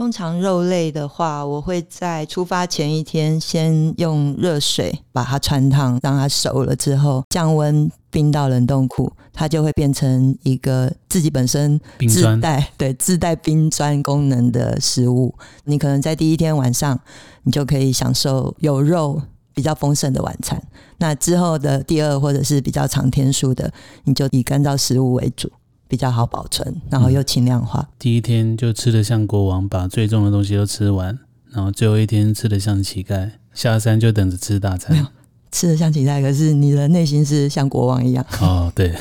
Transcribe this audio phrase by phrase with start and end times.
[0.00, 11.78] 通常肉类的话，我会在出发前一天先用热水把它穿烫，让它熟了之后降温冰到冷冻库，它就会变成一个自己本身
[12.08, 15.34] 自带对自带冰砖功能的食物。
[15.64, 16.98] 你可能在第一天晚上，
[17.42, 19.20] 你就可以享受有肉
[19.52, 20.58] 比较丰盛的晚餐。
[20.96, 23.70] 那之后的第二或者是比较长天数的，
[24.04, 25.52] 你就以干燥食物为主。
[25.90, 27.80] 比较好保存，然后又轻量化。
[27.80, 31.18] 嗯，第一天就吃的像国王，把最重的东西都吃完，
[31.50, 34.92] 然后最后一天吃的像乞丐，下山就等着吃大餐。
[34.92, 35.06] 没有，
[35.50, 38.24] 吃的像乞丐，可是你的内心是像国王一样。
[38.40, 38.94] 哦，对。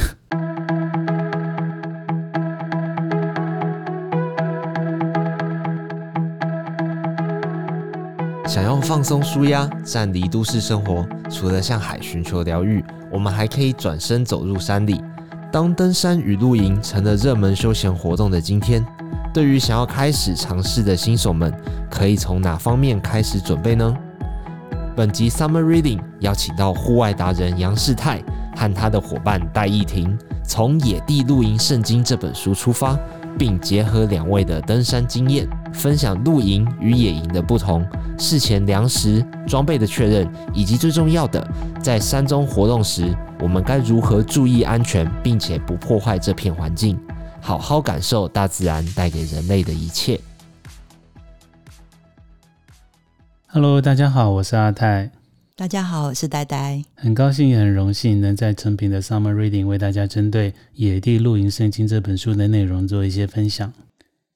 [8.47, 14.99] 想要放松舒压，站离都市生活，除了向海寻求疗愈，我们还可以转身走入山里。
[15.51, 18.85] 当登山与露营成了热门休闲活动的今天，
[19.33, 21.51] 对于想要开始尝试的新手们，
[21.89, 23.91] 可以从哪方面开始准备呢？
[24.95, 28.21] 本集 Summer Reading 邀请到户外达人杨世泰
[28.55, 32.95] 和他的伙伴戴奕廷，从《野地露营圣经》这本书出发，
[33.35, 37.85] 并结合两位的登山经验，分享露营与野营的不同，
[38.17, 41.45] 事前粮食装备的确认，以及最重要的，
[41.81, 43.15] 在山中活动时。
[43.41, 46.99] 我们该如何注意安全，并且不破坏这片环境，
[47.39, 50.19] 好好感受大自然带给人类的一切
[53.47, 55.11] ？Hello，大家好，我是阿泰。
[55.55, 56.83] 大家好，我是呆呆。
[56.95, 63.69] 很高兴也很荣幸能在成品的 Summer Reading 为大家针对《野地露营圣经》这本书的内容做一些分享。《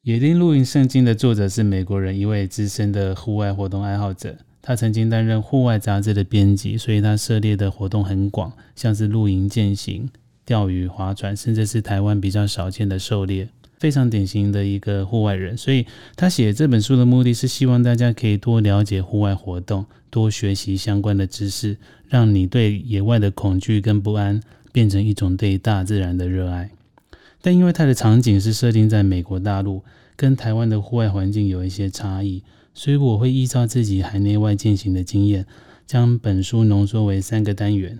[0.03, 4.35] 野地露营圣经》的作者是美国人，一位资深的户外活动爱好者。
[4.61, 10.09] 他曾经担任户外杂志的编辑，所以他涉猎的活动很广，像是露营、健行、
[10.45, 15.55] 钓鱼、划船，甚至是台湾比较少见的狩猎，非常典型的一个户外人。
[15.55, 15.85] 所以
[16.17, 21.77] 他写这本书的目的是希望大家可以多了解户外活动，多学习相关的知识，
[22.09, 24.41] 让你对野外的恐惧跟不安
[24.73, 26.71] 变成一种对大自然的热爱。
[27.43, 29.83] 但因为它的场景是设定在美国大陆，
[30.15, 32.41] 跟台湾的户外环境有一些差异。
[32.73, 35.45] 所以我会依照自己海内外践行的经验，
[35.85, 37.99] 将本书浓缩为三个单元。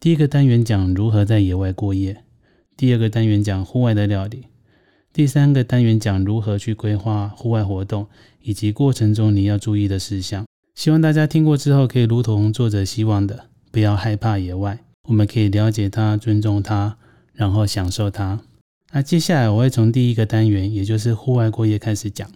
[0.00, 2.24] 第一个单元讲如何在野外过夜，
[2.78, 4.46] 第二个单元讲户外的料理，
[5.12, 8.06] 第三个单元讲如何去规划户外活动
[8.42, 10.46] 以及过程中你要注意的事项。
[10.74, 16.96] 希望大家听过之后，可以如同作者希望的，不要害怕野外，我们可以了解它、尊重它，
[17.34, 18.40] 然后享受它。
[18.92, 22.28] 那接下来我会从第一个单元，也就是户外过夜开始讲。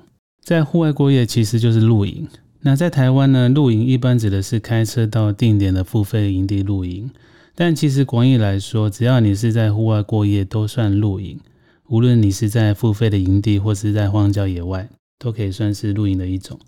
[0.45, 2.29] 在户外过夜其实就是露营。
[2.61, 7.11] 那在台湾呢，露营一般指的是开车到定点的付费营地露营。
[7.55, 11.41] 但其实广义来说，只要你是在户外过夜，都算露营。
[11.89, 14.89] 无论你是在付费的营地，或是在荒郊野外，
[15.19, 16.59] 都可以算是露营的一种。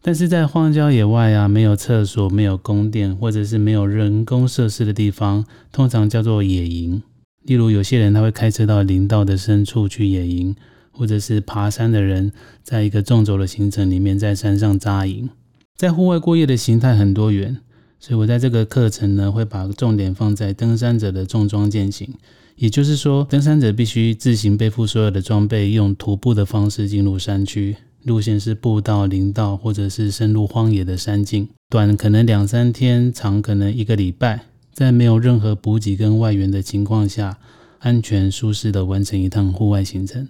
[0.00, 7.02] 但是在荒郊野外啊，没有厕所、没有供电，或者是没有人工设施的地方，通常叫做野营。
[7.44, 10.54] 例如，有些人他会开车到林道的深处去野营。
[10.94, 12.30] 或者是爬山的人，
[12.62, 15.26] 在一个纵轴的行程里面，在山上扎营。
[15.74, 17.56] 在户外过夜的形态很多元，
[17.98, 22.12] 所以我在这个课程呢，会把重点放在登山者的重装健行。
[22.56, 31.48] 也就是说，登山者必须自行背负所有的装备，用徒步的方式进入山区，路线是步道、林道，或者是深入荒野的山径。
[31.70, 37.38] 短可能两三天，长可能一个礼拜，在没有任何补给跟外援的情况下，
[37.80, 40.28] 安全舒适的完成一趟户外行程。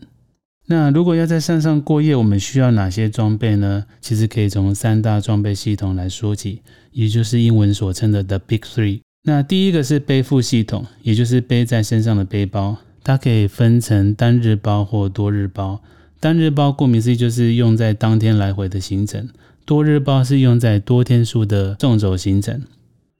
[0.66, 3.84] 那如果要在山上过夜，我们需要哪些装备呢？
[4.00, 9.00] 其实可以从三大装备系统来说起，也就是英文所称的 The Big Three。
[9.24, 15.80] 那第一个是背负系统，也就是背在身上的背包，它可以分成单日包或多日包。
[16.20, 19.28] 单日包顾名思义就是用在当天来回的行程，
[19.64, 22.62] 多日包是用在多天数的纵轴行程。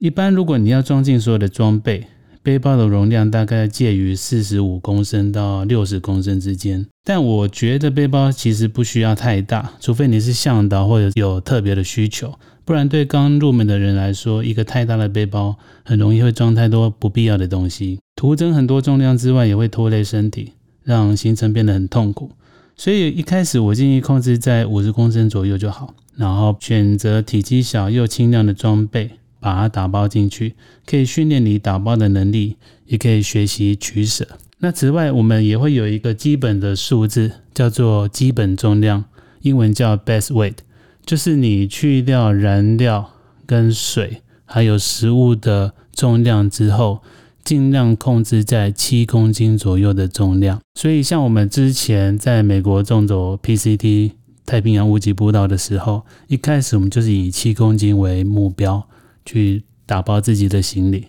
[0.02, 2.08] 一般如果你要装进所有的装备，
[2.42, 12.34] 背包的容量大概介于四十五公升到六十公升之间，但我觉得背包其实不需要太大，除非你是向导或者有特别的需求，
[12.64, 22.32] 不然对刚入门的人来说，一个太大的背包很容易会装太多不必要的东西，徒增很多重量之外，也会拖累身体，让行程变得很痛苦。
[22.74, 29.08] 所以一开始我建议控制在五十公升左右就好，然后选择体积小又轻量的装备。
[29.42, 30.54] 把它打包进去，
[30.86, 32.56] 可以训练你打包的能力，
[32.86, 34.26] 也可以学习取舍。
[34.60, 39.04] 那此外，我们也会有一个基本的数字，叫做基本重量，
[39.40, 40.58] 英文叫 base weight，
[41.04, 43.10] 就是你去掉燃料
[43.44, 47.02] 跟水，还有食物的重量之后，
[47.42, 50.60] 尽量控制在七公斤左右的重量。
[50.76, 54.12] 所以，像我们之前在美国纵走 PCT
[54.46, 58.86] 太平洋无极步道的时候，一开始我们就是以七公斤为目标
[59.24, 61.06] 去打包自己的行李。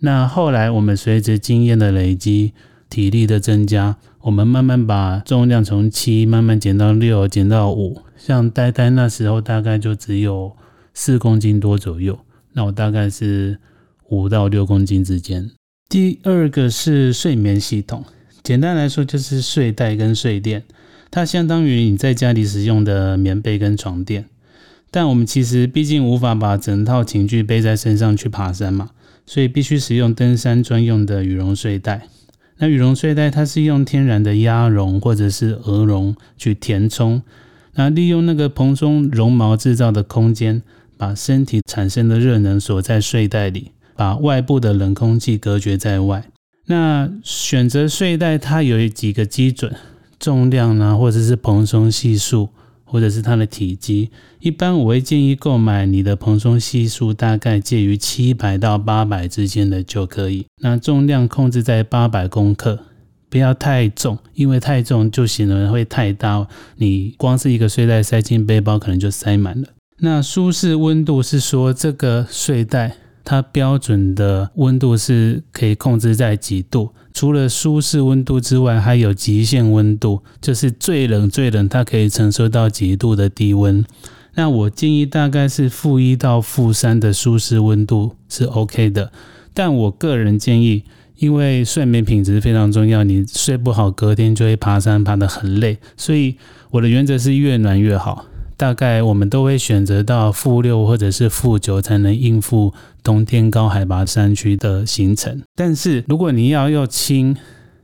[0.00, 2.52] 那后来我们随着经验的累积，
[2.90, 8.02] 体力的增加，我们慢慢把重量从七慢慢减到六，减到五。
[8.16, 10.56] 像呆呆那时候大概就只有
[10.92, 12.18] 四公斤多左右，
[12.52, 13.58] 那我大概是
[14.08, 15.50] 五到六公斤之间。
[15.88, 18.04] 第二个是睡眠系统，
[18.42, 20.64] 简单来说就是睡袋跟睡垫，
[21.10, 24.26] 它相当于你在家里使用的棉被跟床垫。
[24.94, 28.90] 但我们其实毕竟无法把整套寝具背在身上去爬山嘛，
[29.26, 32.06] 所以必须使用登山专用的羽绒睡袋。
[32.58, 37.20] 那羽绒睡袋它是用天然的鸭绒或者是鹅绒去填充，
[37.74, 40.62] 那利用那个蓬松绒毛制造的空间，
[40.96, 46.22] 把身体产生的热能锁在睡袋里，把外部的冷空气隔绝在外。
[46.66, 49.74] 那选择睡袋它有几个基准，
[50.20, 52.50] 重量呢，或者是蓬松系数。
[52.94, 54.08] 或者是它的体积，
[54.38, 60.46] 一般我会建议购买你的蓬松系数大概介于七百到八百之间的就可以。
[60.62, 62.78] 那重量控制在八百公克，
[63.28, 66.46] 不要太重，因为太重就显得会太大，
[66.76, 69.66] 你光是一个睡袋塞进背包可能就塞满了。
[69.98, 72.98] 那舒适温度是说这个睡袋。
[73.26, 76.90] 它标准的温度是可以控制在几度？
[77.14, 83.84] 除了舒适温度之外，还有极限温度，就是最冷最冷，它可以承受到几度的低温。
[84.34, 89.12] 那我建议大概是负一到负三的舒适温度是 OK 的。
[89.54, 90.82] 但我个人建议，
[91.16, 96.34] 因为睡眠品质非常重要，你睡不好，隔天就会爬山爬得很累，所以
[96.72, 98.26] 我的原则是越暖越好。
[98.56, 102.72] 大概我们都会选择到负六或者是负九才能应付
[103.02, 105.42] 冬天高海拔山区的行程。
[105.56, 107.36] 但是如果你要又轻，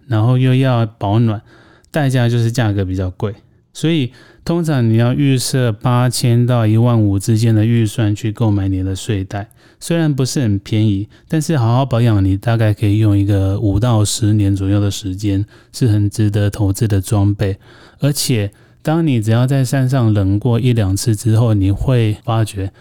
[0.07, 1.43] 然后又要保暖，
[1.91, 3.35] 代价就是价格比较贵。
[3.73, 4.13] 所以
[4.45, 9.49] 通常你要预设八千到一万五之间的预算去购买你的睡袋。
[9.81, 17.59] 虽然不是很便宜，但是好好保养，你大概可以用一个五到十年左右的时间，是很值得投资的装备，
[17.99, 18.53] 而且。
[18.82, 22.73] 当你只要在山上冷过一两次之后，你会发觉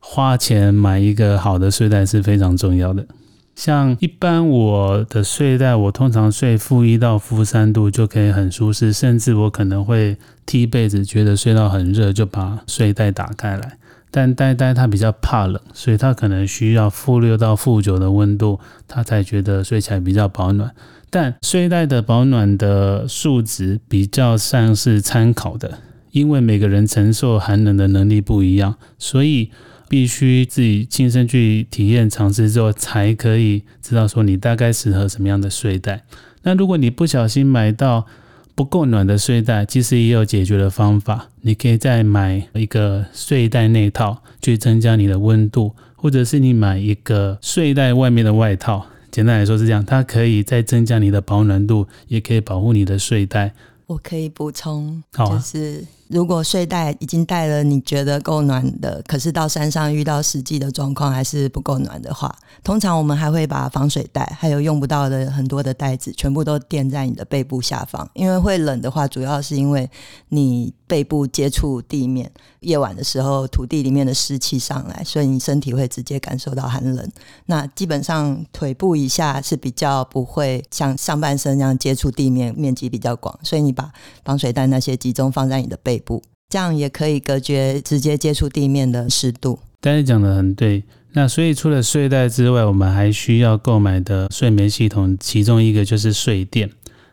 [0.00, 3.06] 花钱买一个好的睡袋是非常重要的。
[3.54, 10.16] 像一般我的睡袋，我通常睡负一到负三度就可以很舒适，甚至我可能会
[10.46, 13.76] 踢被子，觉得睡到很热就把睡袋打开来。
[14.10, 18.58] 但呆呆他比较怕冷，所以他可能需要负六到负九的温度，
[18.88, 20.70] 他才觉得睡起来比较保暖。
[21.14, 25.80] 但睡袋的保暖的数值比较像是参考的，
[26.10, 29.50] 因为每个人承受寒冷的能力不一样，所以
[29.90, 36.02] 必须自己亲身去体验尝试之后，才可以知道说你大概适合什么样的睡袋。
[36.44, 38.06] 那如果你不小心买到
[38.54, 48.86] 不够暖的睡袋，其实也有解决的方法，你可以再买一个睡袋内套去增加你的温度，或者是你买一个睡袋外面的外套。
[49.12, 53.52] 简单来说是这样，它可以再增加你的保暖度，也可以保护你的睡袋。
[53.86, 55.84] 我可以补充，好啊，就是。
[56.12, 69.90] 如果睡袋已经带了，你觉得够暖的，可是到山上遇到实际的状况还是不够暖的话，通常我们还会把防水袋还有用不到的很多的袋子全部都垫在你的背部下方，因为会冷的话，主要是因为
[70.28, 72.30] 你背部接触地面，
[72.60, 77.10] 夜晚的时候土地里面的湿气上来，所以你身体会直接感受到寒冷。
[77.46, 83.90] 那基本上腿部以下是比较不会像上半身那样接触地面，面积比较广，所以你把
[84.22, 86.01] 防水袋那些集中放在你的背。
[86.48, 89.60] 这样也可以隔绝直接接触地面的湿度。
[89.80, 90.82] 大家讲得很对。
[91.14, 96.70] 那所以除了睡袋之外，我们还需要购买的睡眠系统，其中一个就是睡垫。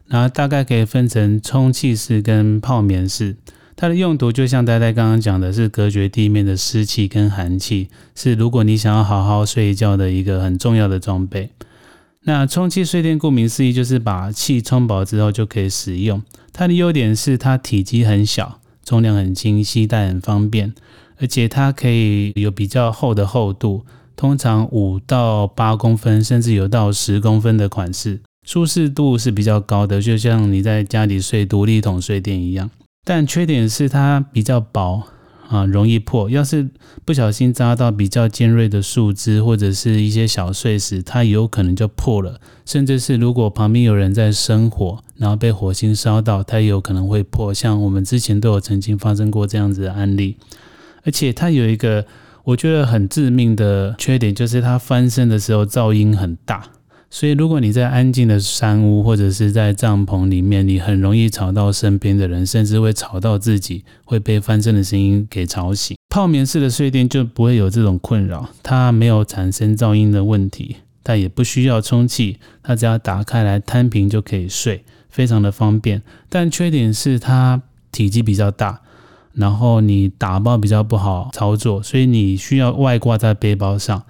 [0.07, 3.35] 然后大概可以分成充气式跟泡棉式。
[3.75, 11.51] 它的用途就像呆呆刚刚讲的，是隔绝地面的湿气跟寒气，是如果你想要好好睡觉的一个很重要的装备。
[12.23, 16.21] 那充气睡垫顾名思义，就是把气充饱之后就可以使用。
[16.51, 20.73] 它的优点是它体积很小，重量很轻，携带很方便，
[21.17, 32.71] 而且它可以有比较厚的厚度，通常五到八公分，甚至有到十公分的款式，舒适度是比较高的，就像你在家里睡独立桶睡垫一样。
[33.05, 35.03] 但缺点是它比较薄。
[35.49, 36.29] 啊，容易破。
[36.29, 36.69] 要是
[37.03, 42.39] 不小心扎到比较尖锐的树枝或者是一些小碎石，它有可能就破了。
[42.65, 47.51] 甚至是如果旁边有人在生火，然后被火星烧到，它也有可能会破。
[47.51, 50.37] 像我们之前都有曾经发生过这样子的案例。
[51.03, 52.05] 而且它有一个
[52.43, 56.63] 我觉得很致命的缺点，就是它翻身的时候噪音很大。
[57.11, 65.97] 所以如果你在安静的山屋或者是在帐篷里面，你很容易吵到身边的人，甚至会吵到自己，会被翻身的声音给吵醒。
[66.09, 76.01] 泡棉式的睡垫就不会有这种困扰，它没有产生噪音的问题，它也不需要充气，它只要打开来摊平就可以睡，非常的方便。
[76.29, 77.61] 但缺点是它
[77.91, 78.81] 体积比较大。
[79.33, 84.03] 然后你打包比较不好操作，所以你需要外挂在背包上。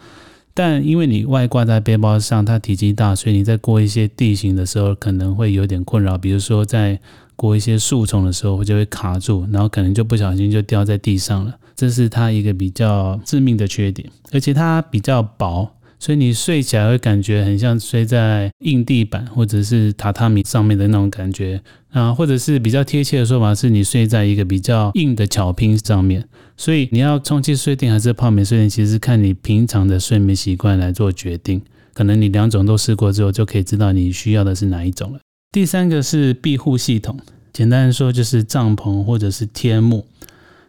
[0.60, 6.18] 但因为你外挂在背包上，它体积大，所以你在过一些地形的时候可能会有点困扰。
[6.18, 7.00] 比如说在
[7.38, 11.56] 过一些树丛的时候，就会卡住，然后可能就不小心就掉在地上了。
[11.78, 15.66] 这是它一个比较致命的缺点，而且它比较薄。
[16.00, 26.26] 所以你睡起来会感觉很像睡在硬地板或者是榻榻米上面的那种感觉啊，或者是比较贴切的说法是你睡在一个比较硬的巧拼上面。
[26.56, 31.62] 所以你要充气睡垫还是泡棉睡垫，其实看你平常的睡眠习惯来做决定。
[31.94, 35.20] 可能你两种都试过之后，就可以知道你需要的是哪一种了。
[35.52, 37.20] 第三个是庇护系统，
[37.52, 40.06] 简单说就是帐篷或者是天幕。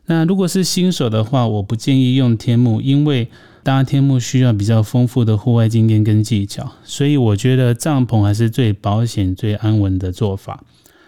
[0.06, 3.28] 那如果是新手的话，我不建议用天幕，因为
[3.62, 10.64] 搭天幕需要比较丰富的户外经验跟技巧，所以我觉得帐篷还是最保险、最安稳的做法。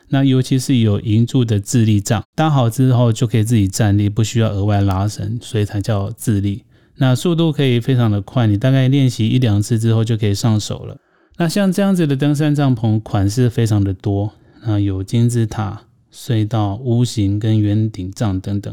[0.08, 6.64] 那尤其是有银柱的自立帐，搭好之后就可以自己站立，不需要额外拉绳，所以才叫自立。
[6.96, 10.98] 那速度可以非常的快，你大概练习一两次之后就可以上手了。
[11.38, 14.30] 那像这样子的登山帐篷款式非常的多，
[14.66, 18.72] 那有金字塔、隧道、屋型跟圆顶帐等等，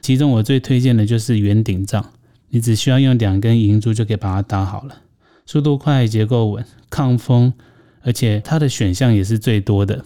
[0.00, 2.12] 其中我最推荐的就是圆顶帐。
[2.56, 5.02] 你只需要用两根银珠就可以把它搭好了，
[5.44, 7.52] 速度快，结构稳，抗风，
[8.00, 10.02] 而且它的选项也是最多的。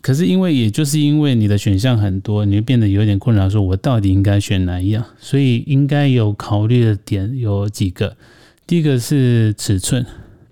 [0.00, 5.04] 可是因为也就是因为你的选项很多，你会变得有点困扰，说我到底应该选哪一样？
[5.20, 8.16] 所以应该有考虑的点有几个。
[8.66, 10.04] 第一个是尺寸，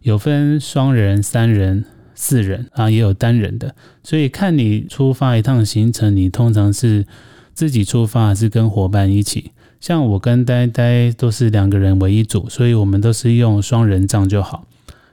[0.02, 3.74] 有分双人、三人、四人啊，也有单人的。
[4.04, 7.04] 所以看你出发一趟行程，你通常是
[7.52, 9.50] 自己出发还是跟伙伴一起？
[9.80, 14.66] 像我跟呆呆都是两个人为一组，所以我们都是用双人帐就好。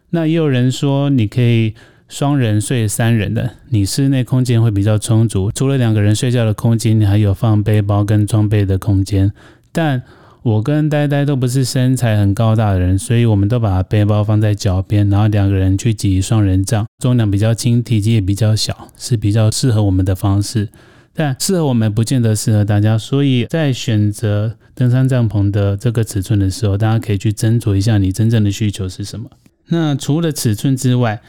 [0.10, 1.74] 那也有人说你可以
[2.08, 9.32] 双人睡三人的，你室内空间会比较充足，除了两个人睡觉的空间，你还有放背包跟装备的空间。
[9.72, 10.04] 但
[10.44, 20.70] 我跟呆呆都不是身材很高大的人，所以我们都把背包放在脚边，然后两个人去挤双人帐，重量比较轻，体积也比较小，是比较适合我们的方式。
[21.18, 29.32] 但适合我们不见得适合大家，所以在选择登山帐篷的这个尺寸的时候，大家可以去斟酌一下你真正的需求是什么。
[29.70, 31.20] 那除了尺寸之外，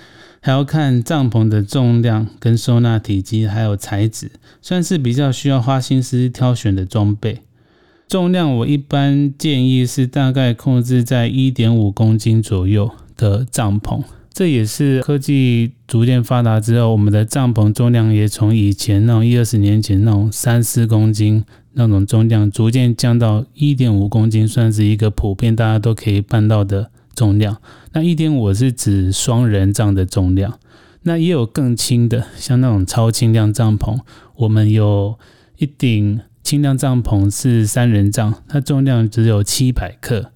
[0.41, 4.31] 还要看帐篷的重量跟收纳体积，还有材质，
[4.61, 7.41] 算是比较需要花心思挑选的装备。
[8.07, 14.03] 重量我一般建议是大概控制在一点五公斤左右的帐篷。
[14.39, 27.57] 这也是科技逐渐发达之后，我们的帐篷重量也从以前那种一二十年前那种三四公斤那种重量，逐渐降到一点五公斤，算是一个普遍大家都可以办到的重量。
[27.95, 30.57] 那一点五是指双人帐的重量，
[31.03, 33.99] 那也有更轻的，像那种超轻量帐篷，
[34.37, 35.19] 我们有
[35.57, 40.31] 一顶轻量帐篷是三人帐，它重量只有七百克。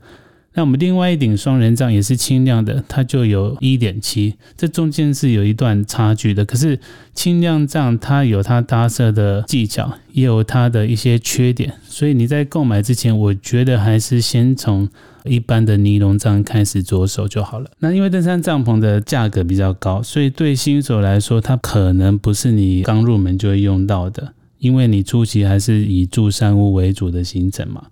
[0.54, 6.44] 那我们另外一顶双人帐也是轻量的，它就有一点七，这中间是有一段差距的。
[6.44, 6.78] 可是
[7.14, 14.88] 轻量帐它有它搭设的技巧，也有它的一些缺点，所以你在购买之前，我觉得还是先从
[15.25, 17.71] 一般的尼龙帐开始着手就好了。
[17.78, 27.85] 那因为登山帐篷的价格比较高，所以对新手来说，它可能不是你刚入门就会用到的，因为你初期还是以住山屋为主的行程嘛。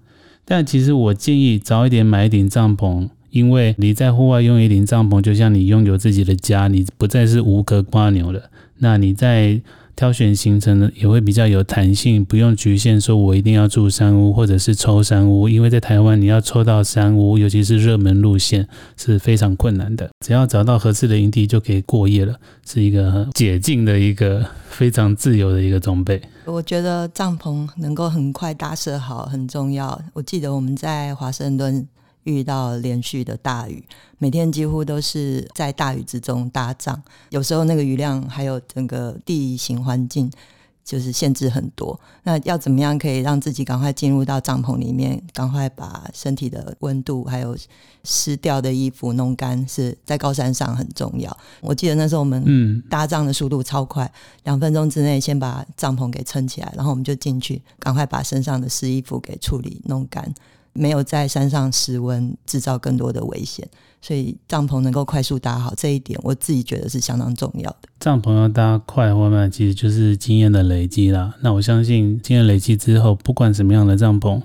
[0.50, 8.50] 但其实我建议早一点买一顶帐篷，因为你在户外用一顶帐篷，就像你拥有自己的家，你不再是无壳蜗牛了。
[8.78, 9.60] 那你在
[10.00, 18.66] 挑选行程呢，也会比较有弹性，不用局限说我一定要住山屋或者是抽山屋，因为在台湾你要抽到山屋，尤其是热门路线
[18.96, 20.08] 是非常困难的。
[20.24, 22.34] 只要找到合适的营地就可以过夜了，
[22.66, 26.18] 是一个解禁的一个非常自由的一个装备。
[26.46, 30.00] 我觉得帐篷能够很快搭设好很重要。
[30.14, 31.86] 我记得我们在华盛顿
[32.24, 33.84] 遇到连续的大雨，
[34.18, 40.30] 每天几乎都是在大雨之中搭帐，有时候那个雨量还有整个地形环境。
[40.82, 47.56] 就是限制很多，那要怎么样可以让自己赶快进入到帐篷里面，赶快把身体的温度还有
[48.02, 51.36] 湿掉的衣服弄干，是在高山上很重要。
[51.60, 54.10] 我记得那时候我们搭帐的速度超快，
[54.42, 60.34] 两分钟之内先把帐篷给撑起来，然后我们就进去，赶快把身上的湿衣服给处理弄干。
[60.72, 63.68] 没有在山上失温，制造更多的危险。
[64.02, 67.88] 所以帐篷能够快速搭好，这一点我自己觉得是相当重要的。
[67.98, 71.34] 帐篷要搭快或慢，其实就是经验的累积啦。
[71.42, 74.40] 那我相信经验累积之后，不管什么样的帐篷，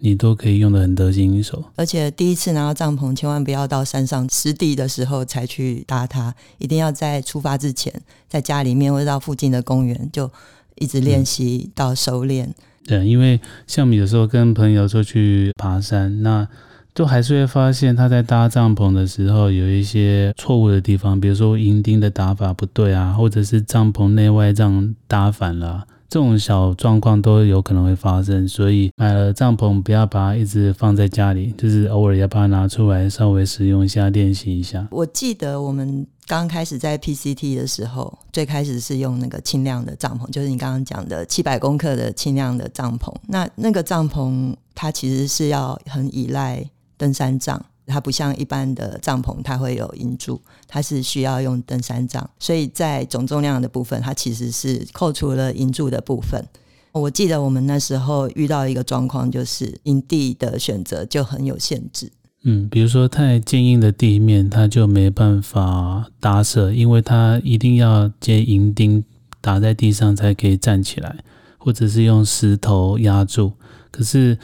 [0.00, 1.64] 你都可以用的很得心应手。
[1.74, 7.90] 而且第一次拿到帐篷，千万不要到山上湿地的时候才去搭它，一定要在出发之前，
[8.28, 10.30] 在家里面或者到附近的公园就
[10.76, 12.46] 一直练习到熟练。
[12.46, 12.54] 嗯。
[12.88, 16.48] 对，因为像我们有时候跟朋友出去爬山，那
[16.94, 28.48] 都还是会发现他在搭帐篷的时候有一些错误的地方，比如说银钉的打法不对啊，或者是帐篷内外帐搭反了，这种小状况都有可能会发生。
[28.48, 34.86] 所以买了帐篷不要把它一直放在家里，就是偶尔要把它拿出来稍微使用一下，练习一下。
[34.90, 43.14] 我记得我们刚开始在 PCT 的时候，最开始是用那个轻量的帐篷，就是你刚刚讲的七百公克的轻量的帐篷。
[43.26, 46.64] 那那个帐篷它其实是要很依赖。
[47.00, 56.46] 登山杖，它不像一般的帐篷，它会有营柱，它是需要用登山杖，所以在总重量的部分，它其实是扣除了营柱的部分。
[56.92, 62.10] 我记得我们那时候遇到一个状况，就是营地的选择就很有限制。
[62.42, 69.04] 嗯，比如说太坚硬的地面，它就没办法搭设，因为它一定要接银钉
[69.40, 71.24] 打在地上才可以站起来，
[71.58, 73.52] 或者是用石头压住。
[73.90, 74.38] 可是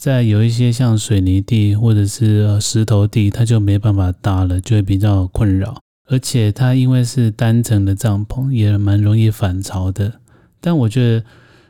[0.00, 5.76] 在有一些像水泥地或者是石头地，它就没办法搭了，就会比较困扰。
[6.08, 10.14] 而且它因为是单层的帐篷，也蛮容易反潮的。
[10.58, 11.22] 但我觉得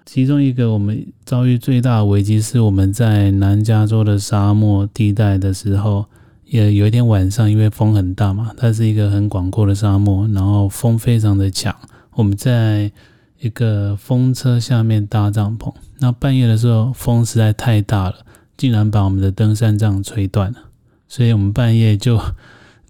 [0.07, 6.07] 其中一个我们遭遇最大的危机是我们在南加州的沙漠地带的时候，
[6.45, 11.75] 也有一天晚上，因为风很大嘛，它是一个很广阔的沙漠，然后风非常的强，
[12.13, 12.93] 我们在
[13.41, 15.73] 一个风车下面搭帐篷。
[15.99, 18.17] 那半夜的时候，风实在太大了，
[18.57, 20.59] 竟然把我们的登山杖吹断了。
[21.09, 22.21] 所以我们半夜就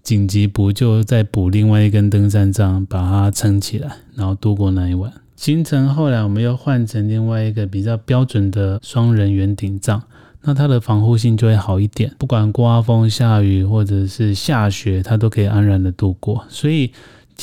[0.03, 5.11] 紧急补救，再补另外一根登山杖，把它撑起来，然后度过那一晚。
[5.37, 10.03] 行程后来我们又换成另外一个比较标准的双人圆顶帐，
[10.41, 16.45] 那它的防护性就会好一点，不管刮风下雨或者是下雪，它都可以安然的度过。
[16.49, 16.91] 所以。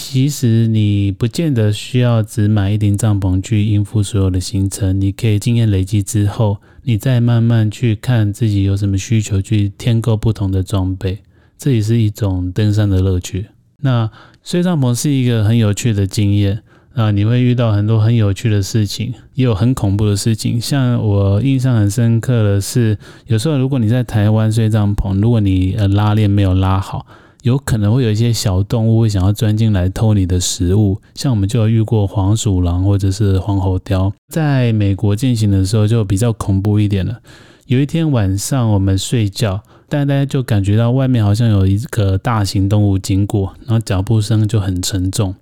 [0.00, 11.18] 其实你不见得需要只买一顶帐篷去应付所有的行程，你可以经验累积之后，你再慢慢去看自己有什么需求，去添购不同的装备，
[11.58, 13.46] 这也是一种登山的乐趣。
[13.80, 14.08] 那
[14.44, 16.62] 睡帐篷是一个很有趣的经验
[16.94, 20.60] 啊，你会遇到很多很有趣的事情，也有很恐怖的事情。
[20.60, 27.04] 像我印象很深刻的是，有时候如果你在台湾睡帐篷，如果你呃拉链没有拉好。
[27.48, 34.12] 有可能会有一些小动物会想要钻进来偷你的食物，像我们就有遇过黄鼠狼或者是黄喉貂。
[34.30, 37.20] 在美国进行的时候就比较恐怖一点了。
[37.64, 45.34] 有一天晚上我们睡觉，大家就感觉到外面好像有一个大型动物经过，然后脚步声就很沉重。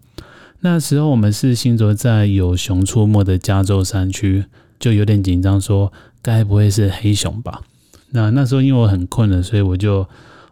[0.60, 4.44] 那时候我们是行走在有熊出没的加州山区，
[4.78, 5.92] 就有点紧张，说
[6.22, 7.62] 该不会是黑熊吧？
[8.10, 10.06] 那那时候因为我很困了，所以我就。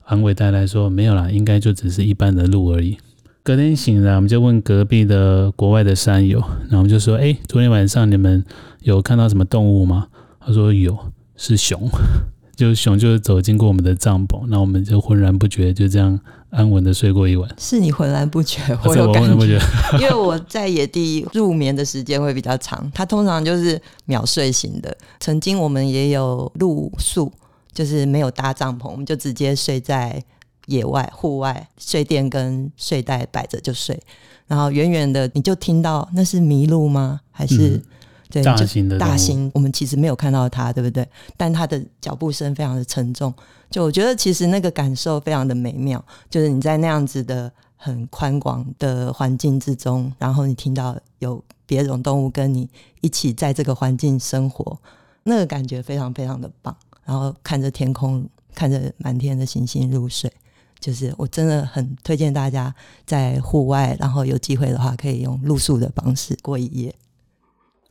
[0.05, 2.99] 安慰大家说没有啦，应该就只是一般的路而已。
[3.43, 8.43] 隔天醒来，我们就问隔壁的国外的山友，然后我们就说：“哎，昨天晚上你们
[8.81, 10.07] 有看到什么动物吗？”
[10.40, 10.97] 他说：“有，
[11.37, 11.88] 是熊，
[12.57, 16.19] 就熊就走经过我们的帐篷，那我们就浑然不觉，就这样
[16.51, 19.59] 安稳的睡过一晚。”是你浑然不觉，我有感觉，
[20.01, 24.97] 因为我在野地入眠的时间会比较长，它通常就是秒睡型的。
[25.21, 27.33] 曾经我们也有露宿。
[27.75, 30.23] 就是没有搭帐篷，我们就直接睡在
[30.67, 34.01] 野外、户外，睡垫跟睡袋摆着就睡。
[34.47, 37.21] 然后远远的你就听到，那是麋鹿吗？
[37.31, 37.83] 还是、嗯、
[38.31, 39.51] 对大型的大型？
[39.55, 41.07] 我们其实没有看到它，对不对？
[41.37, 43.33] 但它的脚步声非常的沉重，
[43.71, 46.03] 就我觉得其实那个感受非常的美妙。
[46.31, 52.69] 就是你在那样子的很宽广的环境之中，然后你听到有别种动物跟你
[53.01, 54.79] 一起在这个环境生活，
[55.23, 56.77] 那个感觉非常非常的棒。
[57.05, 60.33] 然后看着天空，看着满天的星星入睡，
[60.81, 66.95] 就是我真的很推荐大家在户外，然后有机会的话可以用露宿的方式过一夜。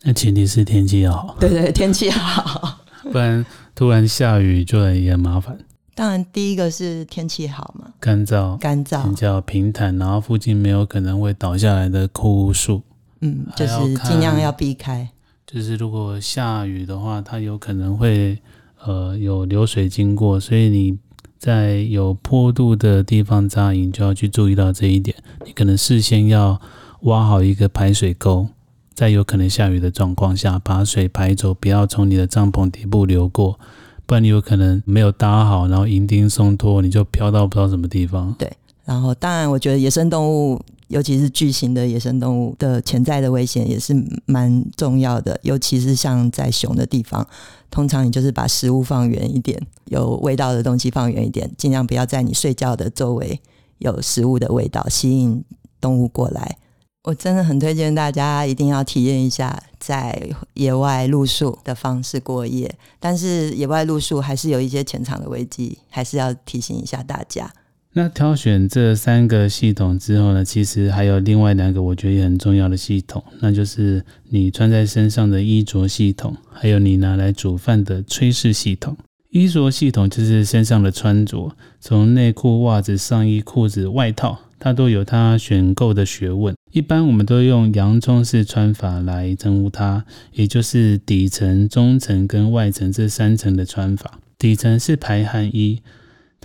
[0.01, 1.37] 那前提是天气要好。
[1.39, 2.79] 对对，天气好，
[3.11, 3.45] 不然
[3.75, 5.57] 突然下雨就很也很麻烦。
[5.95, 12.81] 当然，第一个是天气好嘛，干燥，干燥，比较平坦，然后附近没有可能会倒下来的枯树。
[13.21, 15.07] 嗯，就是尽量要避开。
[15.45, 18.41] 就是如果下雨的话，它有可能会。
[18.85, 20.97] 呃，有流水经过，所以你
[21.37, 25.15] 在有坡度的地方扎营，就要去注意到这一点。
[25.45, 26.59] 你可能事先要
[27.01, 28.47] 挖好一个排水沟，
[28.93, 33.59] 在有可能下雨的状况下，把水排走，不要从你的帐篷底部流过，
[34.05, 38.33] 不然你有可能没有搭好，然后营钉松脱，你就飘到不知道什么地方。
[38.37, 38.51] 对，
[38.85, 40.61] 然后当然，我觉得野生动物，
[40.93, 43.95] 尤其是巨型的野生动物的潜在的危险也是
[44.27, 47.27] 蛮重要的，尤其是像在熊的地方，
[47.71, 53.41] 通常你就是把食物放远一点，有味道的东西放远一点，尽量不要在你睡觉的周围
[53.79, 55.43] 有食物的味道，吸引
[55.81, 56.57] 动物过来。
[57.05, 67.51] 我真的很推荐大家一定要体验一下在野外露宿的方式过夜，但是野外露宿还是有一些潜藏的危机，还是要提醒一下大家。
[67.93, 78.97] 那挑选这三个系统之后呢，其实还有另外两个我觉得也很重要的系统，那就是你穿在身上的衣着系统，还有你拿来煮饭的炊事系统。
[79.29, 84.39] 衣着系统就是身上的穿着，从内裤、袜子、上衣、裤子、外套。
[84.59, 94.19] 它都有它选购的学问，一般我们都用洋葱式穿法来称呼它，也就是底层、中层跟外层这三层的穿法。
[94.39, 95.81] 底层是排汗衣，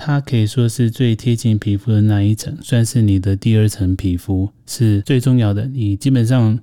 [0.01, 5.67] 它可以说是最贴近皮肤的那一层，算是你的第二层皮肤，是最重要的。
[5.67, 6.57] 你基本上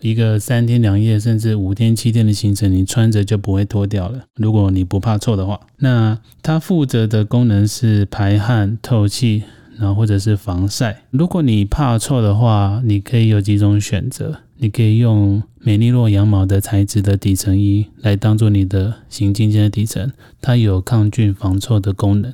[0.00, 4.24] 一个三天两夜甚至五天七天的行程，你穿着就不会脱掉了。
[4.36, 9.44] 如果你不怕臭的话，那它负责的功能是排汗、透气。
[9.78, 11.02] 然后或者是防晒。
[11.10, 14.38] 如果你怕臭的话，你可以有几种选择。
[14.58, 22.32] 你可以用美利诺羊毛的材质的底层衣来当做你的行进间的底层，它有抗菌防臭的功能。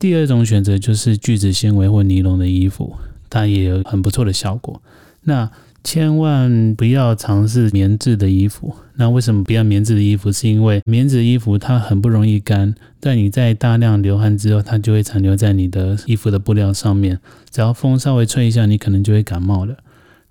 [0.00, 2.96] 第二种选择就是聚酯纤维或尼龙的衣服，
[3.28, 4.80] 它也有很不错的效果。
[5.24, 5.50] 那
[5.84, 8.74] 千万不要尝试棉质的衣服。
[8.94, 10.32] 那为什么不要棉质的衣服？
[10.32, 17.18] 是因为棉质衣服它很不容易干，但你在大量流汗之后，它就会残留在你的衣服的布料上面。
[17.50, 19.76] 只要风稍微吹一下，你可能就会感冒了。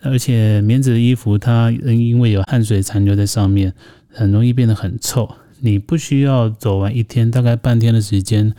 [0.02, 3.76] 而且棉质的衣服它因为有汗水残留在上面，
[4.12, 5.30] 很容易变得很臭。
[5.60, 8.56] 你不需要走完一天，大概半天的时间。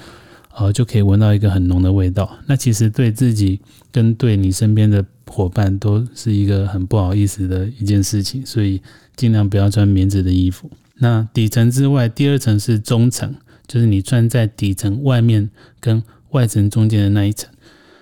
[0.57, 2.39] 呃，就可以闻到一个很浓的味道。
[2.47, 3.61] 那其实对自己
[3.93, 8.83] 跟对你身边的伙伴都是一个很不好意思的一件事情，所以
[9.17, 10.71] 尽量不要穿棉质的衣服。
[10.99, 13.35] 那底层之外，第二层是中层，
[13.67, 17.49] 就是你穿在底层外面跟外层中间的那一层，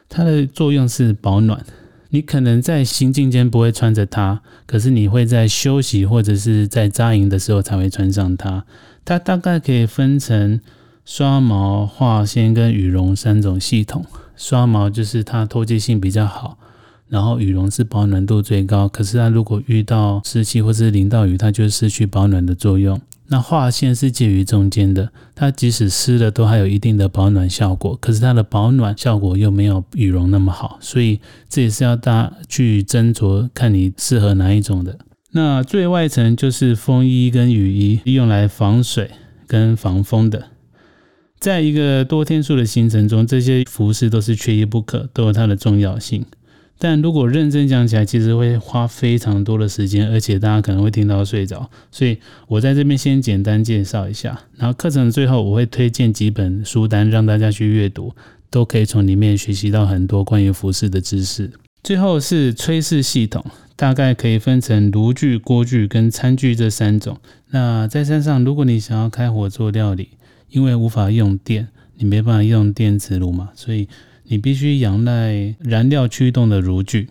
[0.08, 1.64] 它的作用是保暖。
[2.08, 8.64] 你可能在行进间不会穿着它，可是你会在休息或者是在扎营的时候才会穿上它。
[9.04, 10.60] 它大概可以分成。
[11.10, 14.04] 刷毛、化纤跟羽绒三种系统。
[14.36, 16.58] 刷毛就是它透气性比较好，
[17.08, 18.86] 然后羽绒是保暖度最高。
[18.86, 23.00] 可是它如果遇到湿气或是淋到雨，它就失去保暖的作用。
[23.28, 31.18] 那化纤是介于中间的，它即使湿了都还有一定的保暖效果，可是它的保暖效果又没有羽绒那么好，所以
[31.48, 34.98] 这也是要大家去斟酌，看你适合哪一种的。
[35.32, 39.10] 那最外层就是风衣跟雨衣，用来防水
[39.46, 40.48] 跟防风的。
[41.38, 46.24] 在一个多天数的行程中，这些服饰都是缺一不可，都有它的重要性。
[46.80, 51.68] 但如果认真讲起来，其实会花非常多的时间，而且大家可能会听到睡着。
[51.90, 58.12] 所以我在这边先简单介绍一下，然后课程最后我会推荐几本书单让大家去阅读，
[58.48, 61.50] 都可以从里面学习到很多关于服饰的知识。
[61.82, 67.18] 最后是炊事系统，大概可以分成炉具、锅具跟餐具这三种。
[67.50, 70.10] 那在山上，如果你想要开火做料理，
[70.50, 73.88] 因为无法用电，你没办法用电磁炉嘛，所以
[74.24, 77.08] 你必须仰赖燃料驱动的炉具。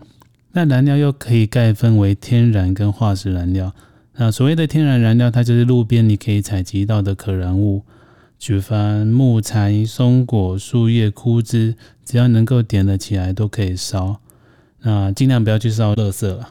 [0.54, 3.74] 那燃料又可以概分为天然跟化石燃料。
[4.16, 7.84] 那所谓的天然燃料，它就是路边你可以采集到的可燃物，
[8.40, 14.20] 举凡木材、松果、树叶、枯枝，只要能够点得起来都可以烧。
[14.82, 16.50] 那尽量不要去烧垃圾了。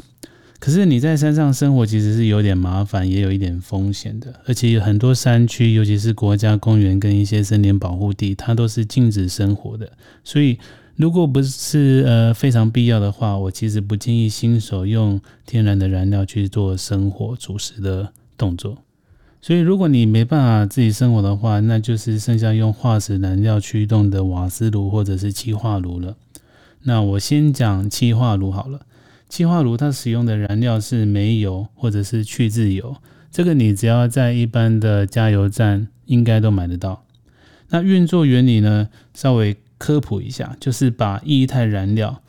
[0.66, 9.92] 可是你在山上生活其实是有点麻烦，也有一点风险的，而且很多山区，尤其是国家公园跟一些森林保护地，它都是禁止生活的。
[10.24, 10.58] 所以，
[10.96, 18.78] 如果不是呃非常必要的话，我其实不建议新手用天然的燃料去做生火煮食的动作。
[19.40, 26.16] 所以，如果你没办法自己生火的话，那就是剩下用化石燃料驱动的瓦斯炉或者是气化炉了。
[26.82, 28.80] 那我先讲气化炉好了。
[29.28, 32.96] 气化炉它使用的燃料是煤油或者是去渍油，
[33.30, 37.04] 这个你只要在一般的加油站应该都买得到。
[37.68, 42.22] 那运作原理呢，稍微科普一下，就是把液态燃料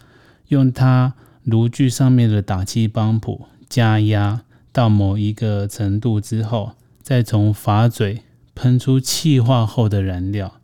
[0.48, 8.24] 用它炉具上面的打气泵浦加压到某一个程度之后，再从阀嘴
[8.56, 10.60] 喷出气化后的燃料，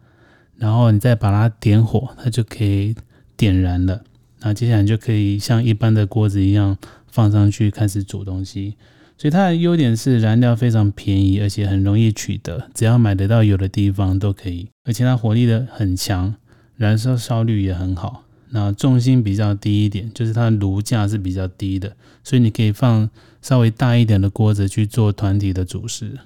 [0.58, 2.96] 然后你再把它点火，它就可以
[3.38, 4.04] 点燃了。
[4.44, 6.78] 那接下来就可以像一般的锅子一样
[7.10, 8.76] 放上去开始煮东西，
[9.18, 14.68] 所以它的优点是燃料非常便宜，而且很容易取得，只要买得到油的地方都可以。
[14.84, 16.36] 而且它火力的很强，
[16.76, 18.26] 燃烧效率也很好。
[18.50, 23.10] 那重心比较低一点，就是它炉架是比较低的，所以你可以放
[23.42, 26.20] 稍微大一点的锅子去做团体的主食，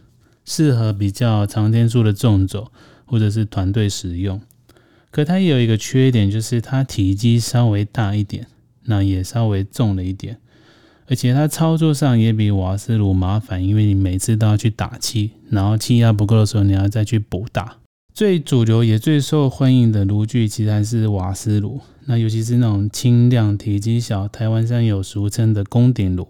[0.44, 2.72] 适合比较长天数的纵走
[3.06, 4.42] 或者是团队使用。
[5.18, 8.46] 可它也有一个缺点，就是它体积稍微大一点，
[8.84, 10.38] 那也稍微重了一点。
[11.08, 17.78] 而且它操作上也比瓦斯炉麻烦，因为你每次都要去打气，然后气压不够的时候，你要再去补打。
[18.14, 26.28] 最主流也最受欢迎的炉具其实还是瓦斯炉，那尤其是那种轻量、体积小，台湾上有俗称的宫顶炉，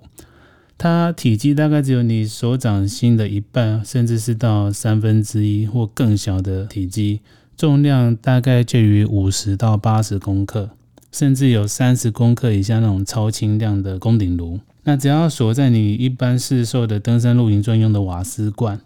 [0.78, 7.20] 它体积大概只有你手掌心的一半，甚至是到三分之一或更小的体积，
[7.58, 10.70] 重量大概介于五十到八十公克。
[11.10, 18.80] 甚至有三十公克以下那种超轻量的宫顶炉，那只要锁在你一般市售的登山露营专用的瓦斯罐，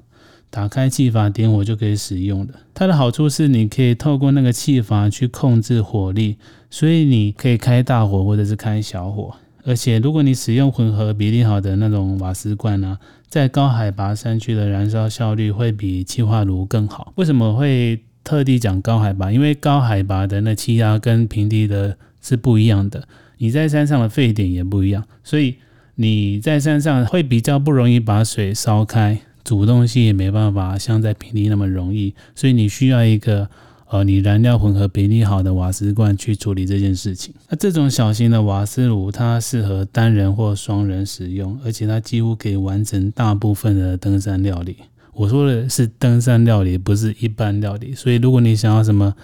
[0.49, 2.53] 打开气阀点火就可以使用的。
[2.73, 6.37] 它的好处是你可以透过那个气阀去控制火力，
[6.69, 9.33] 所以你可以开大火或者是开小火。
[9.65, 17.11] 而且如果你使用混合比例好的那种瓦斯罐呢，在高海拔山区的燃烧效率会比气化炉更好。
[17.15, 19.31] 为什么会特地讲高海拔？
[19.31, 23.07] 因为高海拔的那气压跟平地的是不一样的，
[23.37, 25.55] 你在山上的沸点也不一样，所以
[25.95, 33.49] 你在山上会比较不容易把水烧开，煮东西也没办法像在平地那么容易，所以你需要一个
[33.89, 37.33] 呃，你燃料混合比例好的瓦斯罐去处理这件事情。
[37.49, 44.77] 那这种小型的瓦斯炉，它适合单人或双人使用，而且它几乎可以完成大部分的登山料理。
[45.21, 49.15] 我说的是登山料理，不是一般料理，所以如果你想要什么。